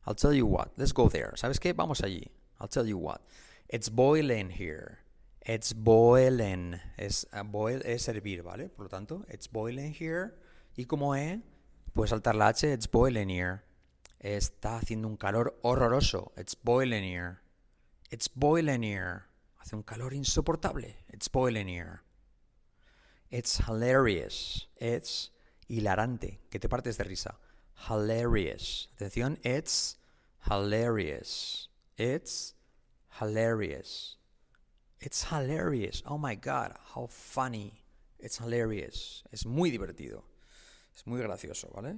I'll 0.06 0.14
tell 0.14 0.32
you 0.32 0.46
what. 0.46 0.70
Let's 0.78 0.94
go 0.94 1.10
there. 1.10 1.32
¿Sabes 1.36 1.60
qué? 1.60 1.74
Vamos 1.74 2.00
allí. 2.00 2.30
I'll 2.58 2.68
tell 2.68 2.86
you 2.86 2.96
what. 2.96 3.20
It's 3.68 3.90
boiling 3.90 4.48
here. 4.50 5.00
It's 5.48 5.74
boiling. 5.74 6.80
Es, 6.96 7.28
uh, 7.32 7.44
boil 7.44 7.80
es 7.84 8.08
hervir, 8.08 8.42
¿vale? 8.42 8.68
Por 8.68 8.86
lo 8.86 8.88
tanto, 8.88 9.24
it's 9.28 9.48
boiling 9.48 9.94
here. 9.94 10.34
Y 10.76 10.86
como 10.86 11.14
E, 11.14 11.40
puedes 11.92 12.10
saltar 12.10 12.34
la 12.34 12.48
H, 12.48 12.72
it's 12.72 12.90
boiling 12.90 13.30
here. 13.30 13.62
Está 14.18 14.78
haciendo 14.78 15.06
un 15.06 15.16
calor 15.16 15.56
horroroso. 15.62 16.32
It's 16.36 16.56
boiling 16.60 17.04
here. 17.04 17.38
It's 18.10 18.28
boiling 18.28 18.82
here. 18.82 19.26
Hace 19.58 19.76
un 19.76 19.84
calor 19.84 20.14
insoportable. 20.14 20.96
It's 21.12 21.30
boiling 21.30 21.68
here. 21.68 22.02
It's 23.30 23.60
hilarious. 23.68 24.68
It's 24.80 25.30
hilarante. 25.68 26.40
Que 26.50 26.58
te 26.58 26.68
partes 26.68 26.98
de 26.98 27.04
risa. 27.04 27.38
Hilarious. 27.88 28.88
Atención. 28.96 29.38
It's 29.44 29.96
hilarious. 30.50 31.70
It's 31.96 32.56
hilarious. 33.20 34.18
It's 35.00 35.24
hilarious. 35.24 36.02
Oh 36.06 36.18
my 36.18 36.34
God. 36.34 36.74
How 36.94 37.06
funny. 37.10 37.82
It's 38.18 38.38
hilarious. 38.38 39.22
Es 39.32 39.44
muy 39.44 39.70
divertido. 39.70 40.22
Es 40.94 41.06
muy 41.06 41.20
gracioso, 41.20 41.70
¿vale? 41.74 41.96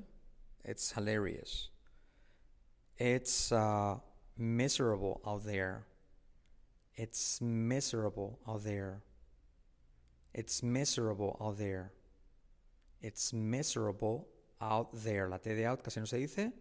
It's 0.65 0.93
hilarious. 0.93 1.71
It's 2.97 3.53
uh, 3.53 3.97
miserable 4.37 5.21
out 5.25 5.45
there. 5.45 5.87
It's 6.97 7.41
miserable 7.41 8.41
out 8.49 8.65
there. 8.65 9.03
It's 10.35 10.63
miserable 10.63 11.37
out 11.41 11.59
there. 11.59 11.93
It's 13.01 13.33
miserable 13.33 14.27
out 14.61 14.89
there. 14.93 15.29
La 15.29 15.37
T 15.37 15.55
de 15.55 15.65
out 15.65 15.85
casi 15.85 16.01
no 16.01 16.07
se 16.07 16.19
dice. 16.19 16.53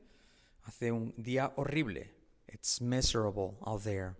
Hace 0.68 0.92
un 0.92 1.14
día 1.20 1.52
horrible. 1.56 2.04
It's 2.48 2.80
miserable 2.80 3.58
out 3.66 3.84
there. 3.84 4.16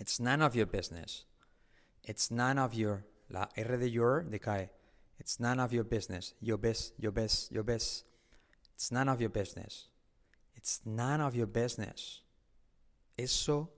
It's 0.00 0.18
none 0.18 0.40
of 0.40 0.56
your 0.56 0.66
business. 0.66 1.24
It's 2.02 2.30
none 2.30 2.58
of 2.58 2.74
your. 2.74 3.04
La 3.32 3.46
R 3.56 3.76
de 3.76 3.88
your 3.88 4.24
decae. 4.28 4.70
It's 5.20 5.38
none 5.38 5.60
of 5.60 5.72
your 5.72 5.84
business. 5.84 6.34
Your 6.40 6.56
best, 6.56 6.94
your 6.98 7.12
best, 7.12 7.52
your 7.52 7.62
best. 7.62 8.04
It's 8.74 8.90
none 8.90 9.08
of 9.08 9.20
your 9.20 9.30
business. 9.30 9.88
It's 10.56 10.80
none 10.84 11.20
of 11.20 11.36
your 11.36 11.46
business. 11.46 12.22
Eso 13.16 13.68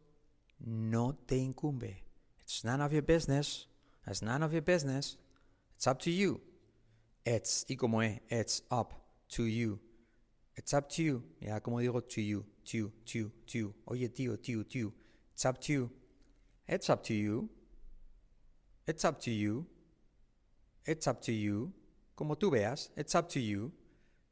no 0.65 1.17
te 1.27 1.37
incumbe. 1.37 1.97
It's 2.41 2.65
none 2.65 2.81
of 2.81 2.93
your 2.93 3.03
business. 3.03 3.67
It's 4.07 4.23
none 4.23 4.43
of 4.43 4.53
your 4.53 4.63
business. 4.63 5.17
It's 5.77 5.87
up 5.87 5.99
to 6.03 6.11
you. 6.11 6.41
It's, 7.27 7.67
y 7.69 7.77
como 7.77 8.01
es, 8.01 8.21
it's 8.29 8.63
up 8.71 8.95
to 9.31 9.45
you. 9.45 9.81
It's 10.57 10.73
up 10.73 10.89
to 10.91 11.03
you. 11.03 11.23
Ya 11.41 11.59
como 11.59 11.79
digo 11.79 12.09
to 12.09 12.23
you, 12.23 12.45
to, 12.67 12.77
you, 12.79 12.93
to, 13.07 13.31
to. 13.49 13.75
Oye, 13.89 14.09
tío, 14.09 14.37
tío, 14.39 14.65
tío. 14.65 14.93
It's 15.35 15.45
up 15.45 15.61
to 15.63 15.73
you. 15.73 15.91
It's 16.68 16.88
up 16.88 17.03
to 17.05 17.14
you. 17.14 17.48
It's 18.87 19.05
up 19.05 19.20
to 19.22 19.31
you. 19.31 19.66
It's 20.85 21.07
up 21.07 21.20
to 21.22 21.33
you. 21.33 21.72
Como 22.16 22.35
tú 22.35 22.51
veas, 22.51 22.90
it's 22.96 23.14
up 23.14 23.29
to 23.31 23.40
you. 23.40 23.72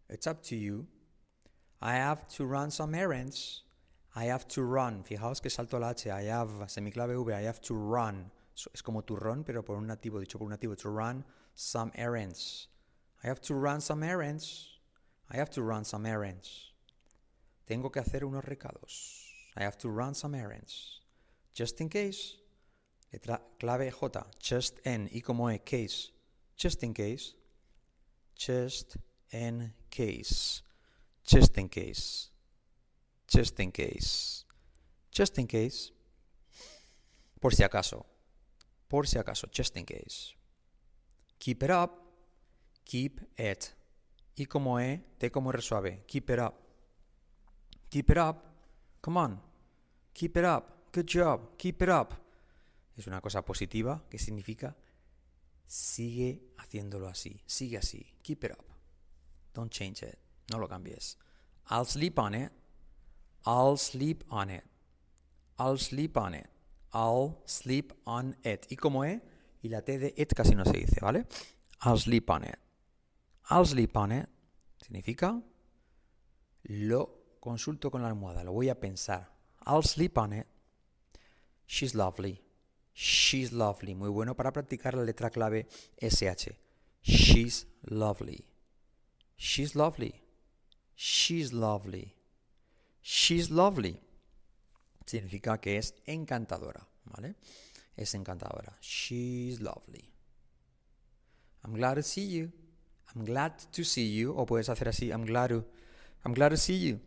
It's 0.08 0.26
up 0.26 0.42
to 0.44 0.56
you. 0.56 0.86
I 1.80 1.94
have 1.94 2.28
to 2.36 2.44
run 2.44 2.70
some 2.70 2.94
errands. 2.94 3.62
I 4.14 4.24
have 4.24 4.46
to 4.48 4.62
run. 4.62 5.04
Fijaos 5.04 5.40
que 5.40 5.50
salto 5.50 5.78
la 5.78 5.90
H. 5.90 6.08
I 6.10 6.22
have, 6.22 6.50
semiclave 6.66 7.24
V. 7.24 7.32
I 7.32 7.42
have 7.42 7.60
to 7.62 7.74
run. 7.74 8.30
Es 8.74 8.82
como 8.82 9.00
to 9.02 9.16
run, 9.16 9.44
pero 9.44 9.62
por 9.62 9.76
un 9.76 9.86
nativo, 9.86 10.20
dicho 10.20 10.38
por 10.38 10.46
un 10.46 10.56
nativo. 10.56 10.76
To 10.76 10.90
run 10.90 11.24
some 11.54 11.92
errands. 11.94 12.68
I 13.22 13.28
have 13.28 13.40
to 13.42 13.54
run 13.54 13.80
some 13.80 14.02
errands. 14.02 14.78
I 15.30 15.36
have 15.36 15.50
to 15.50 15.62
run 15.62 15.84
some 15.84 16.06
errands. 16.06 16.72
Tengo 17.66 17.90
que 17.90 18.02
hacer 18.02 18.24
unos 18.24 18.44
recados. 18.44 19.24
I 19.56 19.62
have 19.62 19.78
to 19.78 19.88
run 19.88 20.14
some 20.14 20.34
errands. 20.34 20.99
Just 21.54 21.80
in 21.80 21.88
case. 21.88 22.36
Letra 23.12 23.40
clave 23.58 23.90
J. 23.90 24.20
Just 24.38 24.86
in. 24.86 25.08
Y 25.12 25.20
como 25.20 25.50
E. 25.50 25.58
Case. 25.58 26.12
Just 26.56 26.82
in 26.82 26.94
case. 26.94 27.34
Just 28.36 28.96
in 29.32 29.72
case. 29.90 30.62
Just 31.24 31.58
in 31.58 31.68
case. 31.68 32.30
Just 33.26 33.60
in 33.60 33.72
case. 33.72 34.44
Just 35.10 35.38
in 35.38 35.46
case. 35.46 35.92
Por 37.40 37.54
si 37.54 37.62
acaso. 37.62 38.04
Por 38.88 39.06
si 39.06 39.18
acaso. 39.18 39.48
Just 39.50 39.76
in 39.76 39.84
case. 39.84 40.34
Keep 41.38 41.62
it 41.62 41.70
up. 41.70 41.90
Keep 42.84 43.20
it. 43.36 43.74
Y 44.36 44.46
como 44.46 44.80
E, 44.80 45.00
T 45.18 45.30
como 45.30 45.50
R 45.50 45.60
suave. 45.60 46.04
Keep 46.06 46.30
it 46.30 46.38
up. 46.38 46.54
Keep 47.90 48.10
it 48.10 48.18
up. 48.18 48.44
Come 49.00 49.20
on. 49.20 49.40
Keep 50.12 50.38
it 50.38 50.44
up. 50.44 50.79
Good 50.92 51.06
job. 51.06 51.56
Keep 51.56 51.82
it 51.82 51.88
up. 51.88 52.14
Es 52.96 53.06
una 53.06 53.20
cosa 53.20 53.42
positiva 53.42 54.04
que 54.10 54.18
significa 54.18 54.76
sigue 55.66 56.52
haciéndolo 56.58 57.08
así. 57.08 57.40
Sigue 57.46 57.78
así. 57.78 58.14
Keep 58.22 58.44
it 58.44 58.52
up. 58.52 58.64
Don't 59.54 59.70
change 59.70 60.02
it. 60.02 60.18
No 60.50 60.58
lo 60.58 60.68
cambies. 60.68 61.16
I'll 61.70 61.86
sleep 61.86 62.18
on 62.18 62.34
it. 62.34 62.52
I'll 63.46 63.78
sleep 63.78 64.24
on 64.30 64.50
it. 64.50 64.64
I'll 65.58 65.78
sleep 65.78 66.16
on 66.16 66.34
it. 66.34 66.48
I'll 66.92 67.42
sleep 67.46 67.92
on 68.04 68.36
it. 68.44 68.66
Y 68.70 68.76
como 68.76 69.04
E, 69.04 69.22
y 69.62 69.68
la 69.68 69.82
T 69.82 69.98
de 69.98 70.14
it 70.16 70.32
casi 70.34 70.54
no 70.54 70.64
se 70.64 70.72
dice, 70.72 70.98
¿vale? 71.00 71.26
I'll 71.84 71.98
sleep 71.98 72.28
on 72.30 72.44
it. 72.44 72.58
I'll 73.50 73.66
sleep 73.66 73.96
on 73.96 74.12
it. 74.12 74.28
Significa, 74.80 75.40
lo 76.64 77.36
consulto 77.38 77.90
con 77.90 78.02
la 78.02 78.08
almohada, 78.08 78.42
lo 78.42 78.52
voy 78.52 78.68
a 78.68 78.80
pensar. 78.80 79.30
I'll 79.66 79.82
sleep 79.82 80.18
on 80.18 80.32
it. 80.32 80.46
She's 81.70 81.94
lovely. 81.94 82.42
She's 82.92 83.52
lovely. 83.52 83.94
Muy 83.94 84.10
bueno 84.10 84.34
para 84.34 84.52
practicar 84.52 84.94
la 84.94 85.04
letra 85.04 85.30
clave 85.30 85.68
SH. 86.00 86.50
She's 87.00 87.64
lovely. 87.84 88.44
She's 89.36 89.76
lovely. 89.76 90.20
She's 90.96 91.52
lovely. 91.52 92.16
She's 93.00 93.50
lovely. 93.50 94.00
Significa 95.06 95.60
que 95.60 95.78
es 95.78 95.94
encantadora, 96.06 96.88
¿vale? 97.04 97.36
Es 97.96 98.14
encantadora. 98.14 98.76
She's 98.80 99.60
lovely. 99.60 100.12
I'm 101.62 101.74
glad 101.74 101.94
to 101.94 102.02
see 102.02 102.26
you. 102.26 102.50
I'm 103.14 103.24
glad 103.24 103.52
to 103.70 103.84
see 103.84 104.12
you. 104.12 104.34
O 104.36 104.44
puedes 104.44 104.68
hacer 104.68 104.88
así. 104.88 105.12
I'm 105.12 105.24
glad 105.24 105.50
to. 105.50 105.64
I'm 106.24 106.34
glad 106.34 106.50
to 106.50 106.56
see 106.56 106.80
you. 106.80 106.98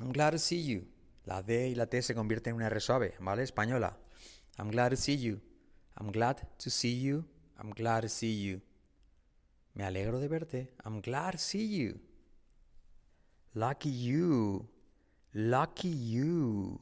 I'm 0.00 0.12
glad 0.12 0.30
to 0.30 0.38
see 0.38 0.62
you. 0.62 0.86
La 1.30 1.44
D 1.44 1.68
y 1.68 1.76
la 1.76 1.86
T 1.86 2.02
se 2.02 2.12
convierten 2.12 2.50
en 2.50 2.56
una 2.56 2.66
R 2.66 2.80
suave, 2.80 3.14
¿vale? 3.20 3.44
Española. 3.44 3.96
I'm 4.58 4.68
glad 4.68 4.90
to 4.90 4.96
see 4.96 5.16
you. 5.16 5.40
I'm 5.96 6.10
glad 6.10 6.38
to 6.58 6.70
see 6.70 7.00
you. 7.00 7.24
I'm 7.56 7.70
glad 7.70 8.02
to 8.02 8.08
see 8.08 8.42
you. 8.42 8.60
Me 9.74 9.84
alegro 9.84 10.18
de 10.18 10.26
verte. 10.26 10.74
I'm 10.84 11.00
glad 11.00 11.34
to 11.34 11.38
see 11.38 11.68
you. 11.68 12.00
Lucky 13.54 13.90
you. 13.90 14.68
Lucky 15.32 15.88
you. 15.88 16.80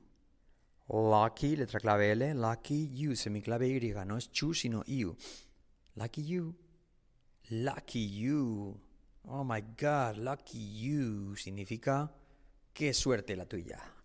Lucky, 0.89 1.55
letra 1.55 1.79
clave 1.79 2.13
L. 2.13 2.35
Lucky 2.35 2.89
you. 2.95 3.17
Semiclave 3.17 3.69
Y. 3.69 3.93
No 4.07 4.17
es 4.17 4.33
chu, 4.33 4.55
sino 4.55 4.83
you. 4.87 5.15
Lucky 5.95 6.25
you. 6.25 6.55
Lucky 7.51 8.09
you. 8.09 8.81
Oh 9.25 9.45
my 9.45 9.63
God, 9.77 10.17
lucky 10.17 10.59
you. 10.59 11.37
Significa 11.37 12.11
qué 12.73 12.95
suerte 12.95 13.37
la 13.37 13.45
tuya. 13.45 13.98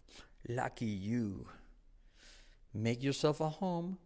Lucky 0.47 0.86
you. 0.86 1.47
Make 2.73 3.03
yourself 3.03 3.39
a 3.41 3.49
home. 3.49 3.97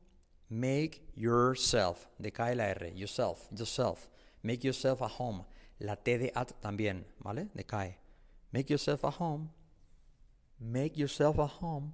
Make 0.50 1.02
yourself. 1.16 2.08
Decae 2.22 2.56
la 2.56 2.66
R. 2.66 2.92
Yourself. 2.94 3.48
Yourself. 3.52 4.10
Make 4.44 4.64
yourself 4.64 5.02
a 5.02 5.08
home. 5.08 5.46
La 5.80 5.96
T 5.96 6.18
de 6.18 6.32
at 6.36 6.54
también, 6.62 7.06
¿vale? 7.20 7.50
Decae. 7.54 7.98
Make 8.52 8.70
yourself 8.70 9.04
a 9.04 9.10
home. 9.10 9.50
Make 10.60 10.98
yourself 10.98 11.38
a 11.38 11.48
home. 11.48 11.94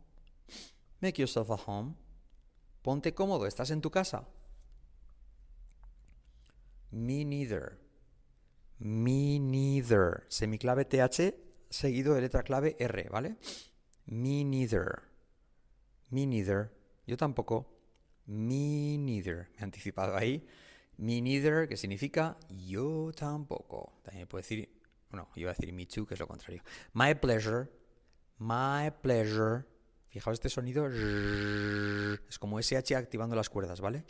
Make 1.02 1.20
yourself 1.20 1.50
a 1.50 1.56
home. 1.56 1.96
Ponte 2.82 3.14
cómodo, 3.14 3.46
estás 3.46 3.72
en 3.72 3.82
tu 3.82 3.90
casa. 3.90 4.26
Me 6.92 7.26
neither. 7.26 7.78
Me 8.80 9.40
neither. 9.40 10.26
Semiclave 10.30 10.86
TH 10.86 11.34
seguido 11.70 12.14
de 12.14 12.22
letra 12.22 12.44
clave 12.44 12.76
R, 12.80 13.10
¿vale? 13.10 13.38
Me 14.06 14.44
neither. 14.44 15.04
Me 16.10 16.26
neither. 16.26 16.72
Yo 17.08 17.18
tampoco. 17.18 17.68
Me 18.26 18.98
neither. 18.98 19.50
Me 19.54 19.60
he 19.60 19.64
anticipado 19.64 20.16
ahí. 20.16 20.46
Me 20.98 21.22
neither, 21.22 21.68
que 21.68 21.78
significa 21.78 22.38
yo 22.50 23.12
tampoco. 23.16 24.00
También 24.04 24.28
puedo 24.28 24.42
decir, 24.42 24.70
bueno, 25.10 25.30
voy 25.36 25.46
a 25.46 25.50
decir 25.50 25.74
me 25.74 25.86
too, 25.86 26.06
que 26.06 26.14
es 26.14 26.20
lo 26.20 26.28
contrario. 26.28 26.64
My 26.94 27.16
pleasure. 27.16 27.70
My 28.38 28.92
pleasure. 29.02 29.66
Fijaos 30.10 30.36
este 30.36 30.50
sonido. 30.50 30.88
Es 30.88 32.38
como 32.40 32.60
SH 32.60 32.96
activando 32.96 33.36
las 33.36 33.50
cuerdas, 33.50 33.82
¿vale? 33.82 34.06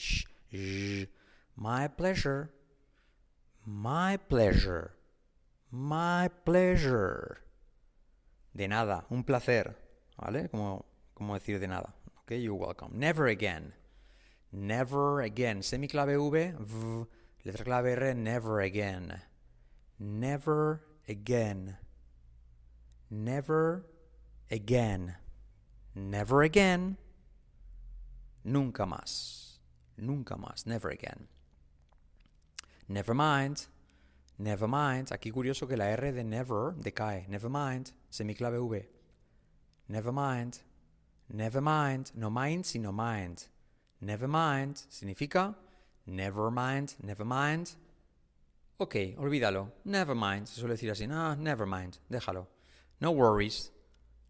My 1.56 1.88
pleasure. 1.96 2.50
My 3.66 4.18
pleasure. 4.18 4.92
My 5.72 6.30
pleasure. 6.44 7.38
De 8.54 8.68
nada, 8.68 9.08
un 9.10 9.24
placer. 9.24 9.83
¿Vale? 10.18 10.50
Como, 10.50 10.86
como 11.14 11.34
decir 11.34 11.60
de 11.60 11.68
nada. 11.68 11.96
Ok, 12.22 12.32
you're 12.32 12.54
welcome. 12.54 12.92
Never 12.98 13.28
again. 13.28 13.74
Never 14.52 15.22
again. 15.22 15.62
Semiclave 15.62 16.18
V, 16.18 16.54
v, 16.60 17.08
letra 17.44 17.66
clave 17.66 17.94
R, 17.94 18.14
never 18.14 18.62
again. 18.62 19.22
Never 20.00 20.82
again. 21.08 21.78
Never 23.10 23.86
again. 24.52 25.16
Never 25.96 26.44
again. 26.44 26.98
Nunca 28.44 28.86
más. 28.86 29.60
Nunca 29.98 30.36
más. 30.36 30.66
Never 30.66 30.90
again. 30.90 31.28
Never 32.88 33.14
mind. 33.14 33.68
Never 34.38 34.68
mind. 34.68 35.12
Aquí 35.12 35.32
curioso 35.32 35.68
que 35.68 35.78
la 35.78 35.90
R 35.92 36.12
de 36.12 36.24
never 36.24 36.74
decae. 36.76 37.28
Never 37.28 37.50
mind. 37.50 37.92
Semiclave 38.10 38.60
V. 38.60 38.93
Never 39.88 40.12
mind. 40.12 40.60
Never 41.30 41.62
mind. 41.62 42.12
No 42.16 42.30
mind, 42.30 42.66
sino 42.66 42.92
mind. 42.92 43.48
Never 44.02 44.28
mind 44.28 44.76
significa 44.90 45.56
never 46.06 46.52
mind, 46.52 46.96
never 47.02 47.26
mind. 47.26 47.70
Ok, 48.78 48.96
olvídalo. 49.18 49.72
Never 49.86 50.16
mind. 50.16 50.48
Se 50.48 50.60
suele 50.60 50.74
decir 50.74 50.92
así. 50.92 51.08
No, 51.08 51.36
never 51.36 51.66
mind. 51.66 51.98
Déjalo. 52.10 52.48
No 53.00 53.12
worries. 53.12 53.72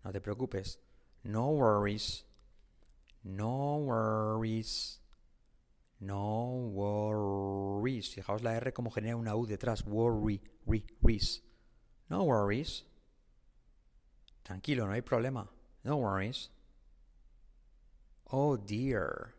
No 0.03 0.11
te 0.11 0.19
preocupes. 0.19 0.79
No 1.23 1.49
worries. 1.51 2.25
No 3.23 3.77
worries. 3.77 4.99
No 5.99 6.69
worries. 6.73 8.13
Fijaos 8.13 8.43
la 8.43 8.55
R 8.55 8.73
como 8.73 8.91
genera 8.91 9.15
una 9.15 9.35
U 9.35 9.47
detrás. 9.47 9.83
Worry. 9.85 10.41
Re, 10.67 10.83
No 12.09 12.23
worries. 12.23 12.83
Tranquilo, 14.43 14.85
no 14.85 14.93
hay 14.93 15.01
problema. 15.01 15.49
No 15.83 15.97
worries. 15.97 16.51
Oh 18.25 18.57
dear. 18.57 19.35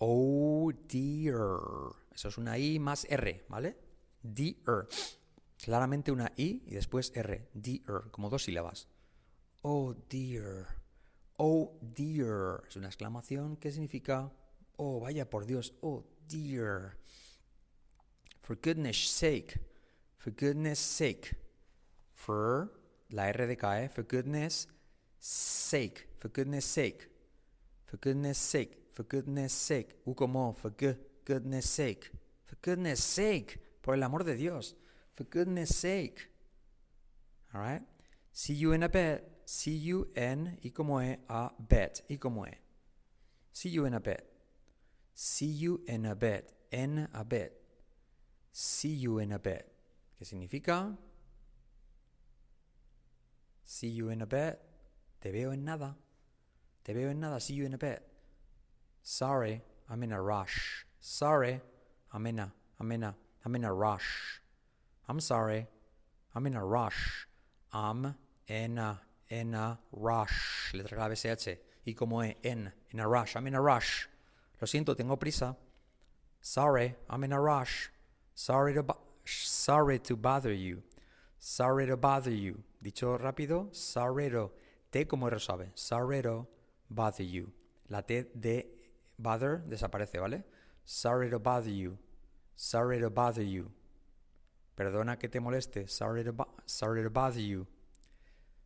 Oh 0.00 0.72
dear. 0.88 1.94
Eso 2.12 2.28
es 2.28 2.38
una 2.38 2.58
I 2.58 2.78
más 2.78 3.06
R, 3.08 3.44
¿vale? 3.48 3.76
Dear. 4.22 4.88
Claramente 5.58 6.12
una 6.12 6.32
I 6.36 6.62
y 6.66 6.74
después 6.74 7.12
R. 7.14 7.48
Dear, 7.54 8.10
como 8.10 8.28
dos 8.28 8.44
sílabas. 8.44 8.88
Oh 9.62 9.94
dear. 10.10 10.66
Oh 11.38 11.78
dear. 11.80 12.62
Es 12.68 12.76
una 12.76 12.88
exclamación 12.88 13.56
que 13.56 13.72
significa, 13.72 14.32
oh 14.76 15.00
vaya 15.00 15.28
por 15.30 15.46
Dios, 15.46 15.74
oh 15.80 16.04
dear. 16.28 16.98
For 18.40 18.58
goodness 18.60 19.08
sake. 19.08 19.60
For 20.16 20.32
goodness 20.32 20.78
sake. 20.78 21.36
For, 22.12 22.70
la 23.10 23.24
R 23.28 23.56
cae, 23.56 23.88
for 23.88 24.02
goodness 24.02 24.66
sake. 25.18 26.08
For 26.18 26.28
goodness 26.28 26.64
sake. 26.64 27.08
For 27.86 27.96
goodness 27.98 28.38
sake. 28.38 28.76
For 28.92 29.04
goodness 29.04 29.52
sake. 29.52 29.94
U 30.06 30.14
como, 30.14 30.52
for 30.52 30.70
good, 30.70 30.98
goodness 31.24 31.68
sake. 31.68 32.10
For 32.44 32.56
goodness 32.62 33.02
sake. 33.02 33.58
Por 33.82 33.94
el 33.94 34.02
amor 34.02 34.24
de 34.24 34.34
Dios. 34.34 34.74
For 35.12 35.24
goodness 35.24 35.74
sake. 35.74 36.28
Alright? 37.54 37.82
See 38.32 38.54
you 38.54 38.72
in 38.72 38.82
a 38.82 38.88
bed. 38.88 39.22
See 39.46 39.76
you 39.76 40.08
in, 40.16 40.58
y 40.64 40.70
como 40.70 41.00
e, 41.00 41.18
a 41.28 41.50
bed. 41.58 42.00
Y 42.08 42.16
como 42.16 42.44
e. 42.44 42.58
See 43.52 43.68
you 43.68 43.84
in 43.84 43.94
a 43.94 44.00
bed. 44.00 44.22
See 45.14 45.46
you 45.46 45.82
in 45.86 46.06
a 46.06 46.14
bed. 46.14 46.44
En 46.72 47.08
a 47.12 47.24
bed. 47.24 47.50
See 48.52 48.94
you 48.94 49.18
in 49.18 49.32
a 49.32 49.38
bed. 49.38 49.64
¿Qué 50.18 50.24
significa? 50.24 50.96
See 53.64 53.88
you 53.88 54.10
in 54.10 54.22
a 54.22 54.26
bed. 54.26 54.58
Te 55.20 55.30
veo 55.30 55.50
en 55.50 55.64
nada. 55.64 55.94
Te 56.84 56.92
veo 56.92 57.08
en 57.08 57.20
nada. 57.20 57.40
See 57.40 57.54
you 57.54 57.64
in 57.64 57.74
a 57.74 57.78
bed. 57.78 58.00
Sorry, 59.02 59.62
I'm 59.90 60.02
in 60.02 60.12
a 60.12 60.20
rush. 60.20 60.86
Sorry, 61.00 61.60
I'm 62.12 62.26
in 62.26 62.38
a, 62.38 62.52
I'm 62.80 62.90
in 62.92 63.02
a, 63.02 63.14
I'm 63.44 63.54
in 63.54 63.64
a 63.64 63.72
rush. 63.72 64.40
I'm 65.08 65.20
sorry, 65.20 65.66
I'm 66.34 66.46
in 66.46 66.54
a 66.54 66.64
rush. 66.64 67.26
I'm 67.72 68.14
in 68.46 68.78
a, 68.78 69.00
in 69.28 69.54
a 69.54 69.78
rush. 69.92 70.72
Letra 70.74 70.96
clave 70.96 71.16
SH. 71.16 71.58
Y 71.86 71.92
como 71.92 72.22
E, 72.22 72.36
en, 72.44 72.72
in 72.90 73.00
a 73.00 73.08
rush. 73.08 73.36
I'm 73.36 73.46
in 73.46 73.54
a 73.54 73.60
rush. 73.60 74.06
Lo 74.60 74.66
siento, 74.66 74.96
tengo 74.96 75.16
prisa. 75.16 75.56
Sorry, 76.40 76.94
I'm 77.10 77.24
in 77.24 77.32
a 77.32 77.40
rush. 77.40 77.90
Sorry 78.34 78.74
to, 78.74 78.84
sorry 79.24 79.98
to 79.98 80.16
bother 80.16 80.52
you. 80.52 80.82
Sorry 81.46 81.86
to 81.86 81.98
bother 81.98 82.30
you. 82.30 82.64
Dicho 82.80 83.18
rápido, 83.18 83.68
sorry 83.70 84.30
to. 84.30 84.50
T 84.90 85.04
como 85.04 85.26
R. 85.26 85.38
Sorry 85.74 86.22
to 86.22 86.48
bother 86.88 87.22
you. 87.22 87.52
La 87.90 88.00
T 88.00 88.24
de 88.34 88.66
bother 89.18 89.62
desaparece, 89.68 90.18
¿vale? 90.18 90.42
Sorry 90.86 91.28
to 91.28 91.38
bother 91.38 91.70
you. 91.70 91.98
Sorry 92.56 92.98
to 92.98 93.10
bother 93.10 93.42
you. 93.42 93.70
Perdona 94.74 95.18
que 95.18 95.28
te 95.28 95.38
moleste. 95.38 95.86
Sorry 95.86 96.24
to, 96.24 96.32
sorry 96.64 97.02
to 97.02 97.10
bother 97.10 97.42
you. 97.42 97.66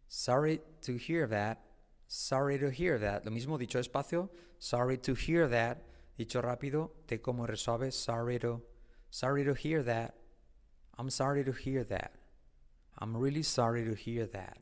Sorry 0.07 0.61
to 0.83 0.97
hear 0.97 1.27
that. 1.27 1.59
Sorry 2.07 2.61
to 2.61 2.71
hear 2.71 2.97
that. 3.01 3.25
Lo 3.25 3.33
mismo 3.33 3.59
dicho 3.59 3.81
espacio. 3.81 4.31
Sorry 4.61 4.99
to 4.99 5.17
hear 5.17 5.49
that. 5.49 5.79
Dicho 6.17 6.41
rápido. 6.41 6.93
Te 7.09 7.19
como 7.19 7.45
resuelve. 7.45 7.91
Sorry 7.91 8.39
to. 8.39 8.63
Sorry 9.11 9.43
to 9.43 9.55
hear 9.55 9.83
that. 9.83 10.15
I'm 10.97 11.11
sorry 11.11 11.43
to 11.43 11.51
hear 11.51 11.83
that. 11.83 12.18
I'm 12.99 13.17
really 13.17 13.43
sorry 13.43 13.85
to 13.85 13.95
hear 13.95 14.27
that. 14.27 14.59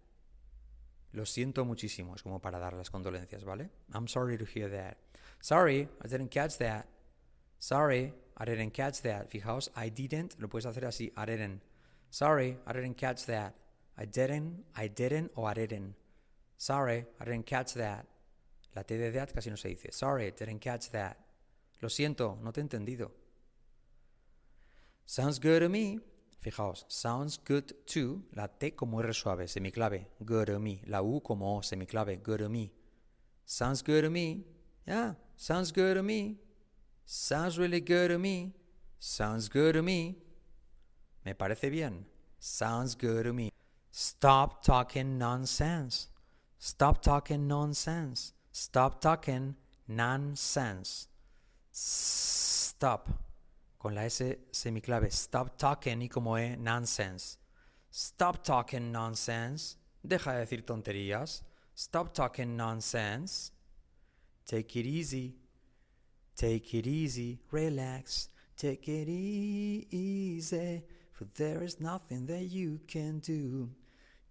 Lo 1.13 1.25
siento 1.25 1.65
muchísimo, 1.65 2.15
es 2.15 2.23
como 2.23 2.41
para 2.41 2.59
dar 2.59 2.75
las 2.75 2.91
condolencias, 2.91 3.45
¿vale? 3.45 3.71
I'm 3.95 4.07
sorry 4.07 4.37
to 4.37 4.45
hear 4.45 4.69
that. 4.71 4.99
Sorry, 5.41 5.89
I 6.05 6.09
didn't 6.09 6.31
catch 6.31 6.59
that. 6.59 6.87
Sorry, 7.59 8.13
I 8.37 8.45
didn't 8.45 8.73
catch 8.73 9.01
that. 9.03 9.31
Fijaos, 9.31 9.71
I 9.75 9.89
didn't, 9.89 10.39
lo 10.39 10.49
puedes 10.49 10.67
hacer 10.67 10.85
así, 10.85 11.13
I 11.17 11.25
didn't. 11.25 11.63
Sorry, 12.11 12.59
I 12.67 12.73
didn't 12.73 12.97
catch 12.97 13.25
that. 13.27 13.55
I 13.97 14.05
didn't, 14.05 14.65
I 14.75 14.89
didn't 14.89 15.33
o 15.37 15.47
I 15.47 15.55
didn't. 15.55 15.95
Sorry, 16.59 17.07
I 17.19 17.25
didn't 17.25 17.47
catch 17.47 17.75
that. 17.75 18.07
La 18.75 18.83
T 18.83 18.99
de 18.99 19.11
that 19.13 19.33
casi 19.33 19.49
no 19.49 19.57
se 19.57 19.71
dice. 19.71 19.91
Sorry, 19.93 20.33
didn't 20.33 20.61
catch 20.61 20.91
that. 20.91 21.17
Lo 21.81 21.89
siento, 21.89 22.39
no 22.43 22.53
te 22.53 22.61
he 22.61 22.65
entendido. 22.65 23.11
Sounds 25.07 25.39
good 25.39 25.61
to 25.61 25.69
me. 25.69 26.01
Fijaos, 26.47 26.85
sounds 26.89 27.41
good 27.45 27.75
to, 27.87 28.23
la 28.33 28.47
T 28.47 28.71
como 28.71 29.01
R 29.01 29.13
suave, 29.13 29.49
semiclave, 29.49 30.07
good 30.25 30.47
to 30.47 30.61
me. 30.61 30.81
La 30.87 31.01
U 31.01 31.21
como 31.21 31.57
O, 31.57 31.61
semiclave, 31.61 32.23
good 32.23 32.39
to 32.39 32.49
me. 32.49 32.71
Sounds 33.45 33.83
good 33.83 34.05
to 34.05 34.11
me. 34.11 34.45
Yeah, 34.87 35.15
sounds 35.37 35.73
good 35.73 35.97
to 35.97 36.05
me. 36.05 36.37
Sounds 37.05 37.59
really 37.59 37.81
good 37.81 38.11
to 38.11 38.19
me. 38.19 38.53
Sounds 39.01 39.49
good 39.49 39.75
to 39.75 39.83
me. 39.83 40.19
Me 41.25 41.35
parece 41.35 41.69
bien. 41.69 42.07
Sounds 42.39 42.95
good 42.95 43.25
to 43.25 43.33
me. 43.33 43.51
Stop 43.91 44.63
talking 44.63 45.19
nonsense. 45.19 46.07
Stop 46.61 47.03
talking 47.03 47.49
nonsense. 47.49 48.35
Stop 48.53 49.01
talking 49.01 49.57
nonsense. 49.89 51.09
Stop. 51.73 53.26
Con 53.79 53.95
la 53.95 54.05
S 54.07 54.47
semiclave. 54.51 55.09
Stop 55.11 55.57
talking 55.57 56.03
y 56.03 56.09
como 56.09 56.37
E, 56.39 56.57
nonsense. 56.57 57.39
Stop 57.93 58.43
talking 58.43 58.91
nonsense. 58.91 59.77
Deja 60.03 60.33
de 60.33 60.41
decir 60.41 60.65
tonterías. 60.65 61.45
Stop 61.77 62.13
talking 62.13 62.57
nonsense. 62.57 63.53
Take 64.45 64.81
it 64.81 64.87
easy. 64.87 65.37
Take 66.35 66.79
it 66.79 66.87
easy. 66.87 67.41
Relax. 67.51 68.31
Take 68.57 68.89
it 68.89 69.09
e- 69.09 69.87
easy. 69.91 70.85
For 71.13 71.27
there 71.35 71.63
is 71.65 71.81
nothing 71.81 72.27
that 72.27 72.51
you 72.51 72.81
can 72.87 73.21
do. 73.21 73.71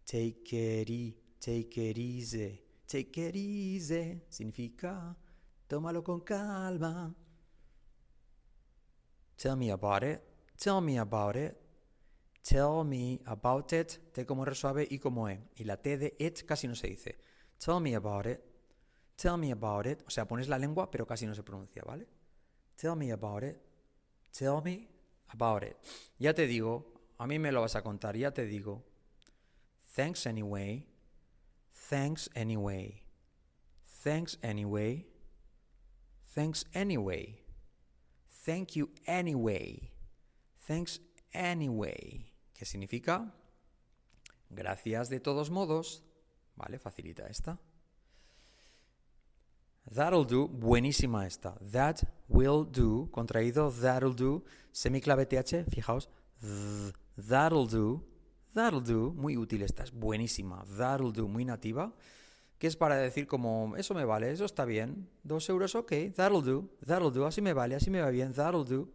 Take 0.05 0.53
it 0.53 0.89
e- 0.89 1.17
take 1.39 1.77
it 1.77 1.97
easy. 1.97 2.61
Take 2.87 3.17
it 3.17 3.35
easy. 3.35 4.21
Significa 4.29 5.15
tómalo 5.67 6.03
con 6.03 6.21
calma. 6.21 7.13
Tell 9.37 9.55
me 9.55 9.71
about 9.71 10.03
it. 10.03 10.21
Tell 10.57 10.81
me 10.81 10.97
about 10.97 11.35
it. 11.35 11.57
Tell 12.43 12.83
me 12.83 13.21
about 13.25 13.73
it. 13.73 13.99
T 14.13 14.25
como 14.25 14.43
R 14.45 14.53
y 14.89 14.99
como 14.99 15.27
E. 15.29 15.39
Y 15.57 15.63
la 15.63 15.77
T 15.77 15.97
de 15.97 16.15
it 16.19 16.43
casi 16.45 16.67
no 16.67 16.75
se 16.75 16.87
dice. 16.87 17.17
Tell 17.57 17.79
me 17.79 17.95
about 17.95 18.27
it. 18.27 18.41
Tell 19.15 19.37
me 19.37 19.51
about 19.51 19.87
it. 19.87 20.03
O 20.07 20.09
sea, 20.09 20.27
pones 20.27 20.47
la 20.47 20.57
lengua, 20.57 20.91
pero 20.91 21.05
casi 21.05 21.25
no 21.25 21.33
se 21.33 21.43
pronuncia, 21.43 21.83
¿vale? 21.85 22.07
Tell 22.75 22.95
me 22.95 23.11
about 23.11 23.43
it. 23.43 23.57
Tell 24.31 24.61
me 24.63 24.89
about 25.29 25.63
it. 25.63 25.75
Ya 26.19 26.33
te 26.33 26.47
digo, 26.47 26.93
a 27.17 27.27
mí 27.27 27.39
me 27.39 27.51
lo 27.51 27.61
vas 27.61 27.75
a 27.75 27.81
contar, 27.81 28.15
ya 28.17 28.31
te 28.31 28.45
digo. 28.45 28.83
Thanks 29.95 30.27
anyway. 30.27 30.85
Thanks 31.89 32.29
anyway. 32.35 33.03
Thanks 34.03 34.37
anyway. 34.43 35.07
Thanks 36.33 36.65
anyway. 36.73 37.44
Thank 38.45 38.75
you 38.75 38.91
anyway. 39.07 39.89
Thanks 40.67 41.01
anyway. 41.33 42.31
¿Qué 42.53 42.65
significa? 42.65 43.33
Gracias 44.49 45.09
de 45.09 45.19
todos 45.19 45.49
modos. 45.49 46.03
Vale, 46.55 46.77
facilita 46.77 47.27
esta. 47.27 47.59
That'll 49.93 50.25
do, 50.25 50.47
buenísima 50.47 51.25
esta. 51.25 51.55
That 51.71 52.03
will 52.27 52.65
do, 52.65 53.09
contraído, 53.11 53.71
that'll 53.71 54.15
do, 54.15 54.43
semiclave 54.71 55.25
TH, 55.25 55.65
fijaos. 55.69 56.09
th, 56.41 56.93
that'll 57.15 57.67
do, 57.67 58.03
that'll 58.53 58.81
do, 58.81 59.11
muy 59.13 59.37
útil 59.37 59.63
esta, 59.63 59.83
es 59.83 59.91
buenísima. 59.91 60.65
That'll 60.77 61.11
do, 61.11 61.27
muy 61.27 61.45
nativa. 61.45 61.93
Que 62.57 62.67
es 62.67 62.75
para 62.75 62.95
decir 62.95 63.27
como, 63.27 63.75
eso 63.77 63.93
me 63.93 64.05
vale, 64.05 64.31
eso 64.31 64.45
está 64.45 64.65
bien. 64.65 65.09
Dos 65.23 65.49
euros, 65.49 65.75
ok, 65.75 65.91
that'll 66.15 66.43
do, 66.43 66.69
that'll 66.85 67.11
do, 67.11 67.25
así 67.25 67.41
me 67.41 67.53
vale, 67.53 67.75
así 67.75 67.89
me 67.89 68.01
va 68.01 68.09
bien, 68.09 68.33
that'll 68.33 68.65
do. 68.65 68.89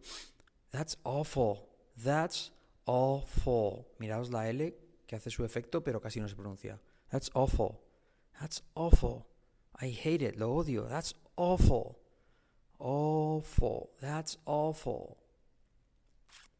That's 0.71 0.97
awful, 1.03 1.69
that's 2.03 2.51
awful. 2.85 3.87
Miraos 3.99 4.31
la 4.31 4.49
L 4.49 4.75
que 5.05 5.15
hace 5.15 5.29
su 5.29 5.43
efecto, 5.43 5.83
pero 5.83 6.01
casi 6.01 6.19
no 6.19 6.27
se 6.27 6.35
pronuncia. 6.35 6.79
That's 7.09 7.29
awful, 7.33 7.81
that's 8.39 8.63
awful. 8.73 9.27
I 9.81 9.89
hate 9.91 10.21
it, 10.21 10.37
lo 10.37 10.53
odio. 10.53 10.87
That's 10.87 11.15
awful. 11.35 11.97
Awful. 12.77 13.91
That's 13.99 14.37
awful. 14.45 15.17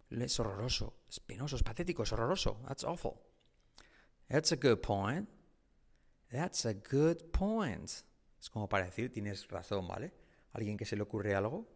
Es 0.09 0.39
horroroso. 0.39 0.93
Es 1.09 1.19
penoso, 1.19 1.55
es 1.55 1.63
patético, 1.63 2.03
es 2.03 2.11
horroroso. 2.11 2.59
That's 2.67 2.83
awful. 2.83 3.21
That's 4.27 4.51
a 4.51 4.55
good 4.55 4.81
point. 4.81 5.29
That's 6.31 6.65
a 6.65 6.73
good 6.73 7.31
point. 7.31 7.89
Es 8.39 8.49
como 8.49 8.67
para 8.67 8.85
decir, 8.85 9.11
tienes 9.11 9.47
razón, 9.47 9.87
¿vale? 9.87 10.13
Alguien 10.53 10.77
que 10.77 10.85
se 10.85 10.95
le 10.95 11.03
ocurre 11.03 11.35
algo, 11.35 11.67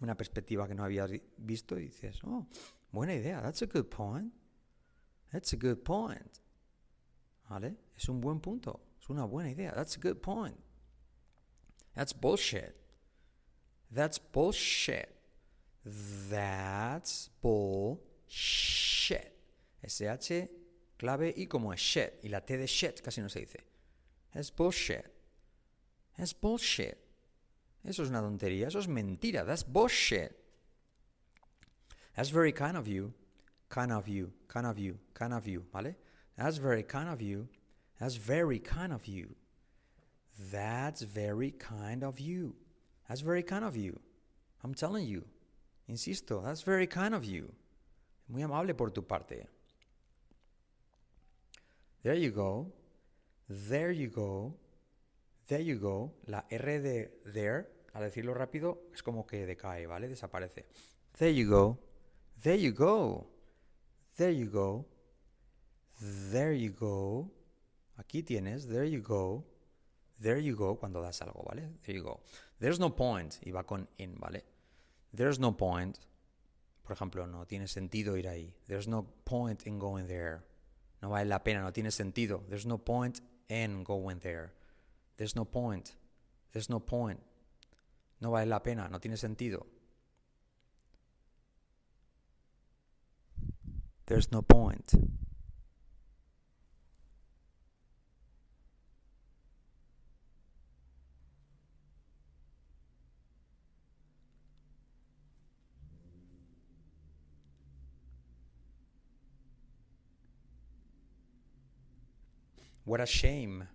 una 0.00 0.16
perspectiva 0.16 0.66
que 0.66 0.74
no 0.74 0.84
habías 0.84 1.10
visto 1.36 1.78
y 1.78 1.84
dices, 1.84 2.20
oh, 2.24 2.46
buena 2.90 3.14
idea. 3.14 3.42
That's 3.42 3.62
a 3.62 3.66
good 3.66 3.86
point. 3.86 4.32
That's 5.30 5.52
a 5.52 5.56
good 5.56 5.82
point. 5.82 6.38
¿Vale? 7.48 7.76
Es 7.96 8.08
un 8.08 8.20
buen 8.20 8.40
punto. 8.40 8.80
Es 9.00 9.08
una 9.10 9.24
buena 9.24 9.50
idea. 9.50 9.72
That's 9.72 9.96
a 9.96 10.00
good 10.00 10.20
point. 10.20 10.56
That's 11.94 12.12
bullshit. 12.12 12.74
That's 13.90 14.18
bullshit. 14.18 15.08
That's 15.84 17.30
bullshit. 17.40 17.98
SH, 19.82 20.50
clave 20.96 21.32
y 21.36 21.46
como 21.46 21.72
es 21.72 21.80
shit. 21.80 22.14
Y 22.22 22.28
la 22.28 22.40
T 22.40 22.56
de 22.56 22.66
shit 22.66 23.00
casi 23.00 23.20
no 23.20 23.28
se 23.28 23.40
dice. 23.40 23.64
That's 24.34 24.50
bullshit. 24.50 25.06
That's 26.16 26.32
bullshit. 26.32 26.98
Eso 27.84 28.02
es 28.02 28.10
una 28.10 28.20
tontería. 28.20 28.66
Eso 28.66 28.78
es 28.78 28.86
mentira. 28.86 29.44
That's 29.44 29.62
bullshit. 29.62 30.32
That's 32.14 32.30
very 32.30 32.52
kind 32.52 32.76
of 32.76 32.88
you. 32.88 33.12
Kind 33.68 33.92
of 33.92 34.08
you. 34.08 34.32
Kind 34.48 34.66
of 34.66 34.78
you. 34.78 34.98
Kind 35.14 35.32
of 35.32 35.46
you. 35.46 35.64
¿Vale? 35.72 35.96
That's 36.36 36.58
very 36.58 36.82
kind 36.82 37.08
of 37.08 37.22
you. 37.22 37.48
That's 37.98 38.16
very 38.16 38.58
kind 38.58 38.92
of 38.92 39.06
you. 39.06 39.34
That's 40.38 41.02
very 41.02 41.50
kind 41.50 42.04
of 42.04 42.20
you. 42.20 42.54
That's 43.08 43.20
very 43.22 43.42
kind 43.42 43.64
of 43.64 43.76
you. 43.76 43.98
I'm 44.62 44.74
telling 44.74 45.06
you. 45.06 45.24
Insisto, 45.88 46.42
that's 46.44 46.62
very 46.62 46.86
kind 46.86 47.14
of 47.14 47.24
you. 47.24 47.52
Muy 48.28 48.42
amable 48.42 48.74
por 48.74 48.90
tu 48.90 49.02
parte. 49.02 49.46
There 52.02 52.14
you 52.14 52.30
go. 52.30 52.72
There 53.48 53.92
you 53.92 54.10
go. 54.10 54.54
There 55.48 55.62
you 55.62 55.78
go. 55.78 56.12
La 56.26 56.46
R 56.50 56.80
de 56.80 57.20
there, 57.32 57.66
al 57.94 58.02
decirlo 58.02 58.34
rápido, 58.34 58.82
es 58.92 59.02
como 59.02 59.26
que 59.26 59.46
decae, 59.46 59.86
¿vale? 59.86 60.08
Desaparece. 60.08 60.66
There 61.18 61.34
you 61.34 61.48
go. 61.48 61.78
There 62.42 62.60
you 62.60 62.72
go. 62.72 63.26
There 64.16 64.34
you 64.34 64.50
go. 64.50 64.86
There 66.30 66.54
you 66.54 66.72
go. 66.72 67.30
Aquí 67.96 68.22
tienes. 68.22 68.68
There 68.68 68.88
you 68.88 69.02
go. 69.02 69.44
There 70.20 70.40
you 70.42 70.54
go 70.54 70.76
cuando 70.76 71.00
das 71.00 71.22
algo, 71.22 71.42
¿vale? 71.44 71.70
There 71.82 71.96
you 71.96 72.04
go. 72.04 72.20
There's 72.58 72.78
no 72.78 72.94
point 72.94 73.36
y 73.42 73.50
va 73.50 73.64
con 73.64 73.88
in, 73.96 74.16
¿vale? 74.18 74.44
There's 75.14 75.38
no 75.38 75.56
point. 75.56 75.96
Por 76.82 76.92
ejemplo, 76.92 77.26
no 77.26 77.46
tiene 77.46 77.68
sentido 77.68 78.16
ir 78.16 78.28
ahí. 78.28 78.54
There's 78.66 78.88
no 78.88 79.06
point 79.24 79.66
in 79.66 79.78
going 79.78 80.06
there. 80.06 80.40
No 81.00 81.10
vale 81.10 81.26
la 81.26 81.42
pena, 81.42 81.62
no 81.62 81.72
tiene 81.72 81.90
sentido. 81.90 82.44
There's 82.48 82.66
no 82.66 82.78
point 82.78 83.20
in 83.48 83.82
going 83.82 84.18
there. 84.20 84.52
There's 85.16 85.34
no 85.34 85.44
point. 85.44 85.94
There's 86.52 86.68
no 86.68 86.80
point. 86.80 87.20
No 88.20 88.32
vale 88.32 88.48
la 88.48 88.58
pena, 88.60 88.88
no 88.88 88.98
tiene 88.98 89.16
sentido. 89.16 89.66
There's 94.06 94.32
no 94.32 94.42
point. 94.42 94.94
What 112.88 113.02
a 113.02 113.06
shame. 113.06 113.68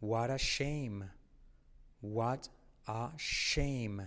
What 0.00 0.28
a 0.28 0.36
shame. 0.36 1.02
What 2.02 2.46
a 2.86 3.08
shame. 3.16 4.02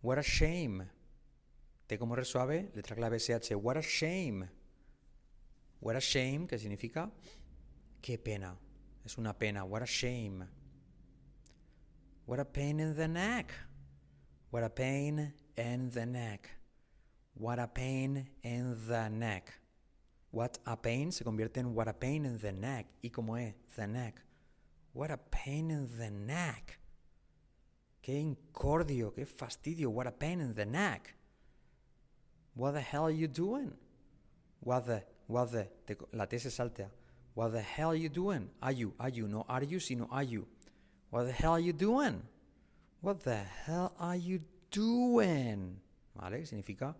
What 0.00 0.18
a 0.18 0.24
shame. 0.24 0.82
T 1.86 1.96
como 1.96 2.16
re 2.16 2.24
suave, 2.24 2.72
letra 2.74 2.96
clave 2.96 3.20
SH. 3.20 3.54
What 3.54 3.76
a 3.76 3.82
shame. 3.82 4.48
What 5.78 5.94
a 5.94 6.00
shame, 6.00 6.48
que 6.48 6.58
significa 6.58 7.12
qué 8.02 8.18
pena. 8.18 8.56
Es 9.04 9.18
una 9.18 9.34
pena. 9.34 9.64
What 9.64 9.82
a 9.82 9.86
shame. 9.86 10.44
What 12.26 12.40
a 12.40 12.44
pain 12.44 12.80
in 12.80 12.96
the 12.96 13.06
neck. 13.06 13.52
What 14.50 14.64
a 14.64 14.68
pain 14.68 15.32
in 15.56 15.90
the 15.90 16.06
neck. 16.06 16.50
What 17.34 17.60
a 17.60 17.68
pain 17.68 18.30
in 18.42 18.88
the 18.88 19.08
neck. 19.10 19.60
What 20.34 20.58
a 20.66 20.82
pain 20.82 21.12
se 21.12 21.22
convierte 21.22 21.60
en 21.60 21.76
what 21.76 21.86
a 21.86 21.92
pain 21.92 22.24
in 22.24 22.40
the 22.40 22.50
neck. 22.50 22.88
¿Y 23.00 23.10
cómo 23.10 23.38
es? 23.38 23.54
The 23.76 23.86
neck. 23.86 24.20
What 24.92 25.12
a 25.12 25.16
pain 25.16 25.70
in 25.70 25.86
the 25.96 26.10
neck. 26.10 26.80
Qué 28.02 28.18
incordio, 28.18 29.12
qué 29.12 29.26
fastidio. 29.26 29.90
What 29.90 30.08
a 30.08 30.10
pain 30.10 30.40
in 30.40 30.52
the 30.52 30.66
neck. 30.66 31.14
What 32.56 32.72
the 32.72 32.80
hell 32.80 33.04
are 33.04 33.14
you 33.14 33.28
doing? 33.28 33.74
What 34.58 34.86
the, 34.86 35.04
what 35.28 35.52
the, 35.52 35.68
la 36.12 36.26
T 36.26 36.40
se 36.40 36.48
saltea. 36.48 36.90
What 37.34 37.52
the 37.52 37.62
hell 37.62 37.90
are 37.90 37.96
you 37.96 38.08
doing? 38.08 38.50
Are 38.60 38.72
you, 38.72 38.92
are 38.98 39.10
you, 39.10 39.28
no 39.28 39.44
are 39.48 39.62
you, 39.62 39.78
sino 39.78 40.08
are 40.10 40.24
you. 40.24 40.48
What 41.10 41.26
the 41.26 41.32
hell 41.32 41.52
are 41.52 41.60
you 41.60 41.72
doing? 41.72 42.22
What 43.00 43.22
the 43.22 43.36
hell 43.36 43.94
are 44.00 44.16
you 44.16 44.40
doing? 44.72 45.80
¿Vale? 46.16 46.44
Significa, 46.44 46.96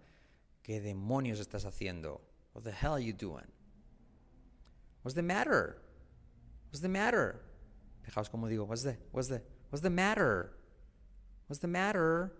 ¿qué 0.62 0.80
demonios 0.80 1.40
estás 1.40 1.64
haciendo? 1.64 2.20
What 2.54 2.64
the 2.64 2.70
hell 2.70 2.92
are 2.92 3.00
you 3.00 3.12
doing? 3.12 3.46
What's 5.02 5.14
the 5.14 5.22
matter? 5.22 5.76
What's 6.70 6.80
the 6.80 6.88
matter? 6.88 7.40
Fijaos 8.08 8.30
como 8.30 8.46
digo, 8.46 8.66
what's 8.66 8.84
the, 8.84 8.96
what's 9.12 9.28
the, 9.28 9.42
what's 9.70 9.82
the 9.82 9.90
matter? 9.90 10.52
What's 11.48 11.60
the 11.60 11.68
matter? 11.68 12.32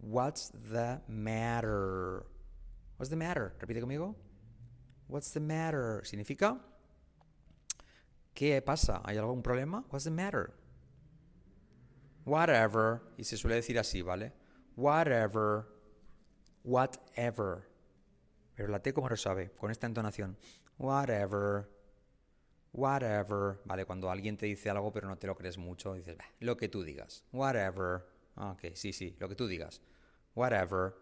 What's 0.00 0.50
the 0.72 1.00
matter? 1.06 2.26
What's 2.96 3.10
the 3.10 3.16
matter? 3.16 3.52
Repite 3.60 3.82
conmigo. 3.82 4.14
What's 5.06 5.30
the 5.30 5.40
matter? 5.40 6.02
Significa, 6.04 6.58
¿qué 8.34 8.64
pasa? 8.64 9.02
¿Hay 9.04 9.16
algún 9.16 9.42
problema? 9.42 9.84
What's 9.90 10.04
the 10.04 10.10
matter? 10.10 10.54
Whatever. 12.24 13.02
Y 13.18 13.24
se 13.24 13.36
suele 13.36 13.54
decir 13.54 13.78
así, 13.78 14.02
¿vale? 14.02 14.32
Whatever. 14.76 15.66
Whatever. 16.62 17.67
Pero 18.58 18.70
la 18.70 18.80
T 18.80 18.92
como 18.92 19.08
sabe, 19.16 19.52
con 19.52 19.70
esta 19.70 19.86
entonación. 19.86 20.36
Whatever. 20.78 21.70
Whatever. 22.72 23.60
Vale, 23.64 23.84
cuando 23.84 24.10
alguien 24.10 24.36
te 24.36 24.46
dice 24.46 24.68
algo 24.68 24.90
pero 24.90 25.06
no 25.06 25.16
te 25.16 25.28
lo 25.28 25.36
crees 25.36 25.56
mucho, 25.56 25.94
dices, 25.94 26.16
lo 26.40 26.56
que 26.56 26.68
tú 26.68 26.82
digas. 26.82 27.24
Whatever. 27.32 28.04
Ok, 28.34 28.74
sí, 28.74 28.92
sí, 28.92 29.14
lo 29.20 29.28
que 29.28 29.36
tú 29.36 29.46
digas. 29.46 29.80
Whatever. 30.34 30.96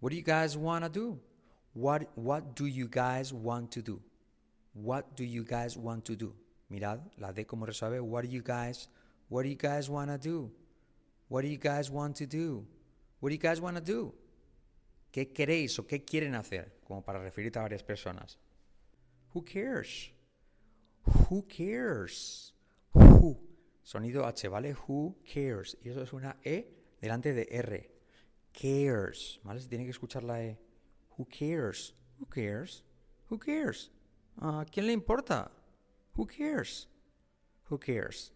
What 0.00 0.10
do 0.12 0.16
you 0.16 0.22
guys 0.22 0.56
want 0.56 0.84
to 0.84 0.88
do? 0.88 1.20
What, 1.74 2.04
what 2.14 2.54
do 2.54 2.68
you 2.68 2.86
guys 2.88 3.32
want 3.32 3.72
to 3.72 3.82
do? 3.82 4.00
What 4.74 5.16
do 5.16 5.24
you 5.24 5.42
guys 5.42 5.76
want 5.76 6.04
to 6.04 6.14
do? 6.14 6.32
Mirad, 6.70 7.00
la 7.18 7.32
D 7.32 7.44
como 7.44 7.66
resuelve. 7.66 8.00
What 8.00 8.22
do 8.22 8.28
you 8.28 8.42
guys, 8.42 8.86
what 9.28 9.42
do 9.42 9.48
you 9.48 9.56
guys 9.56 9.90
want 9.90 10.12
to 10.12 10.18
do? 10.18 10.52
What 11.28 11.42
do 11.42 11.48
you 11.48 11.58
guys 11.58 11.90
want 11.90 12.14
to 12.18 12.26
do? 12.28 12.64
What 13.18 13.30
do 13.30 13.34
you 13.34 13.40
guys 13.40 13.60
want 13.60 13.74
to 13.74 13.82
do? 13.82 14.14
¿Qué 15.12 15.30
queréis 15.30 15.78
o 15.78 15.86
qué 15.86 16.04
quieren 16.04 16.34
hacer? 16.34 16.80
Como 16.84 17.04
para 17.04 17.22
referirte 17.22 17.58
a 17.58 17.62
varias 17.62 17.82
personas. 17.82 18.38
Who 19.34 19.44
cares? 19.44 20.10
Who 21.04 21.46
cares? 21.46 22.54
Who. 22.94 23.38
Sonido 23.82 24.24
H, 24.24 24.48
¿vale? 24.48 24.74
Who 24.74 25.18
cares? 25.22 25.76
Y 25.82 25.90
eso 25.90 26.02
es 26.02 26.14
una 26.14 26.38
E 26.42 26.96
delante 27.00 27.34
de 27.34 27.46
R. 27.50 27.90
Cares, 28.52 29.38
¿vale? 29.44 29.60
Se 29.60 29.68
tiene 29.68 29.84
que 29.84 29.90
escuchar 29.90 30.22
la 30.22 30.42
E. 30.42 30.58
Who 31.18 31.26
cares? 31.26 31.94
Who 32.18 32.26
cares? 32.26 32.82
Who 33.28 33.38
cares? 33.38 33.90
¿A 34.38 34.64
quién 34.70 34.86
le 34.86 34.92
importa? 34.94 35.50
Who 36.16 36.26
cares? 36.26 36.88
Who 37.70 37.78
cares? 37.78 38.32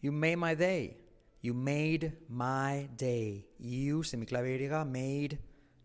You 0.00 0.10
made 0.10 0.36
my 0.36 0.56
day. 0.56 0.96
You 1.40 1.54
made 1.54 2.18
my 2.28 2.88
day. 2.96 3.46
You, 3.58 4.02
semiclave 4.02 4.54
Y, 4.54 4.84
made. 4.84 5.38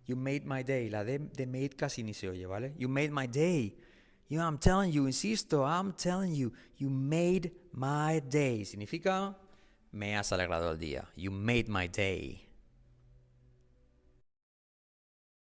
You 0.06 0.16
made 0.16 0.46
my 0.46 0.64
day. 0.64 0.90
La 0.90 1.04
de, 1.04 1.20
de 1.20 1.46
made 1.46 1.76
casi 1.76 2.04
ni 2.04 2.14
se 2.14 2.28
oye, 2.28 2.46
¿vale? 2.46 2.74
You 2.78 2.90
made 2.90 3.12
my 3.12 3.28
day. 3.28 3.76
You, 4.28 4.42
I'm 4.42 4.58
telling 4.58 4.92
you, 4.92 5.06
insisto, 5.06 5.64
I'm 5.64 5.94
telling 5.94 6.34
you, 6.34 6.52
you 6.78 6.90
made 6.90 7.52
my 7.72 8.20
day. 8.20 8.66
Significa, 8.66 9.36
me 9.92 10.16
has 10.16 10.32
alegrado 10.32 10.72
el 10.72 10.78
día. 10.78 11.06
You 11.16 11.32
made 11.32 11.70
my 11.70 11.88
day. 11.88 12.43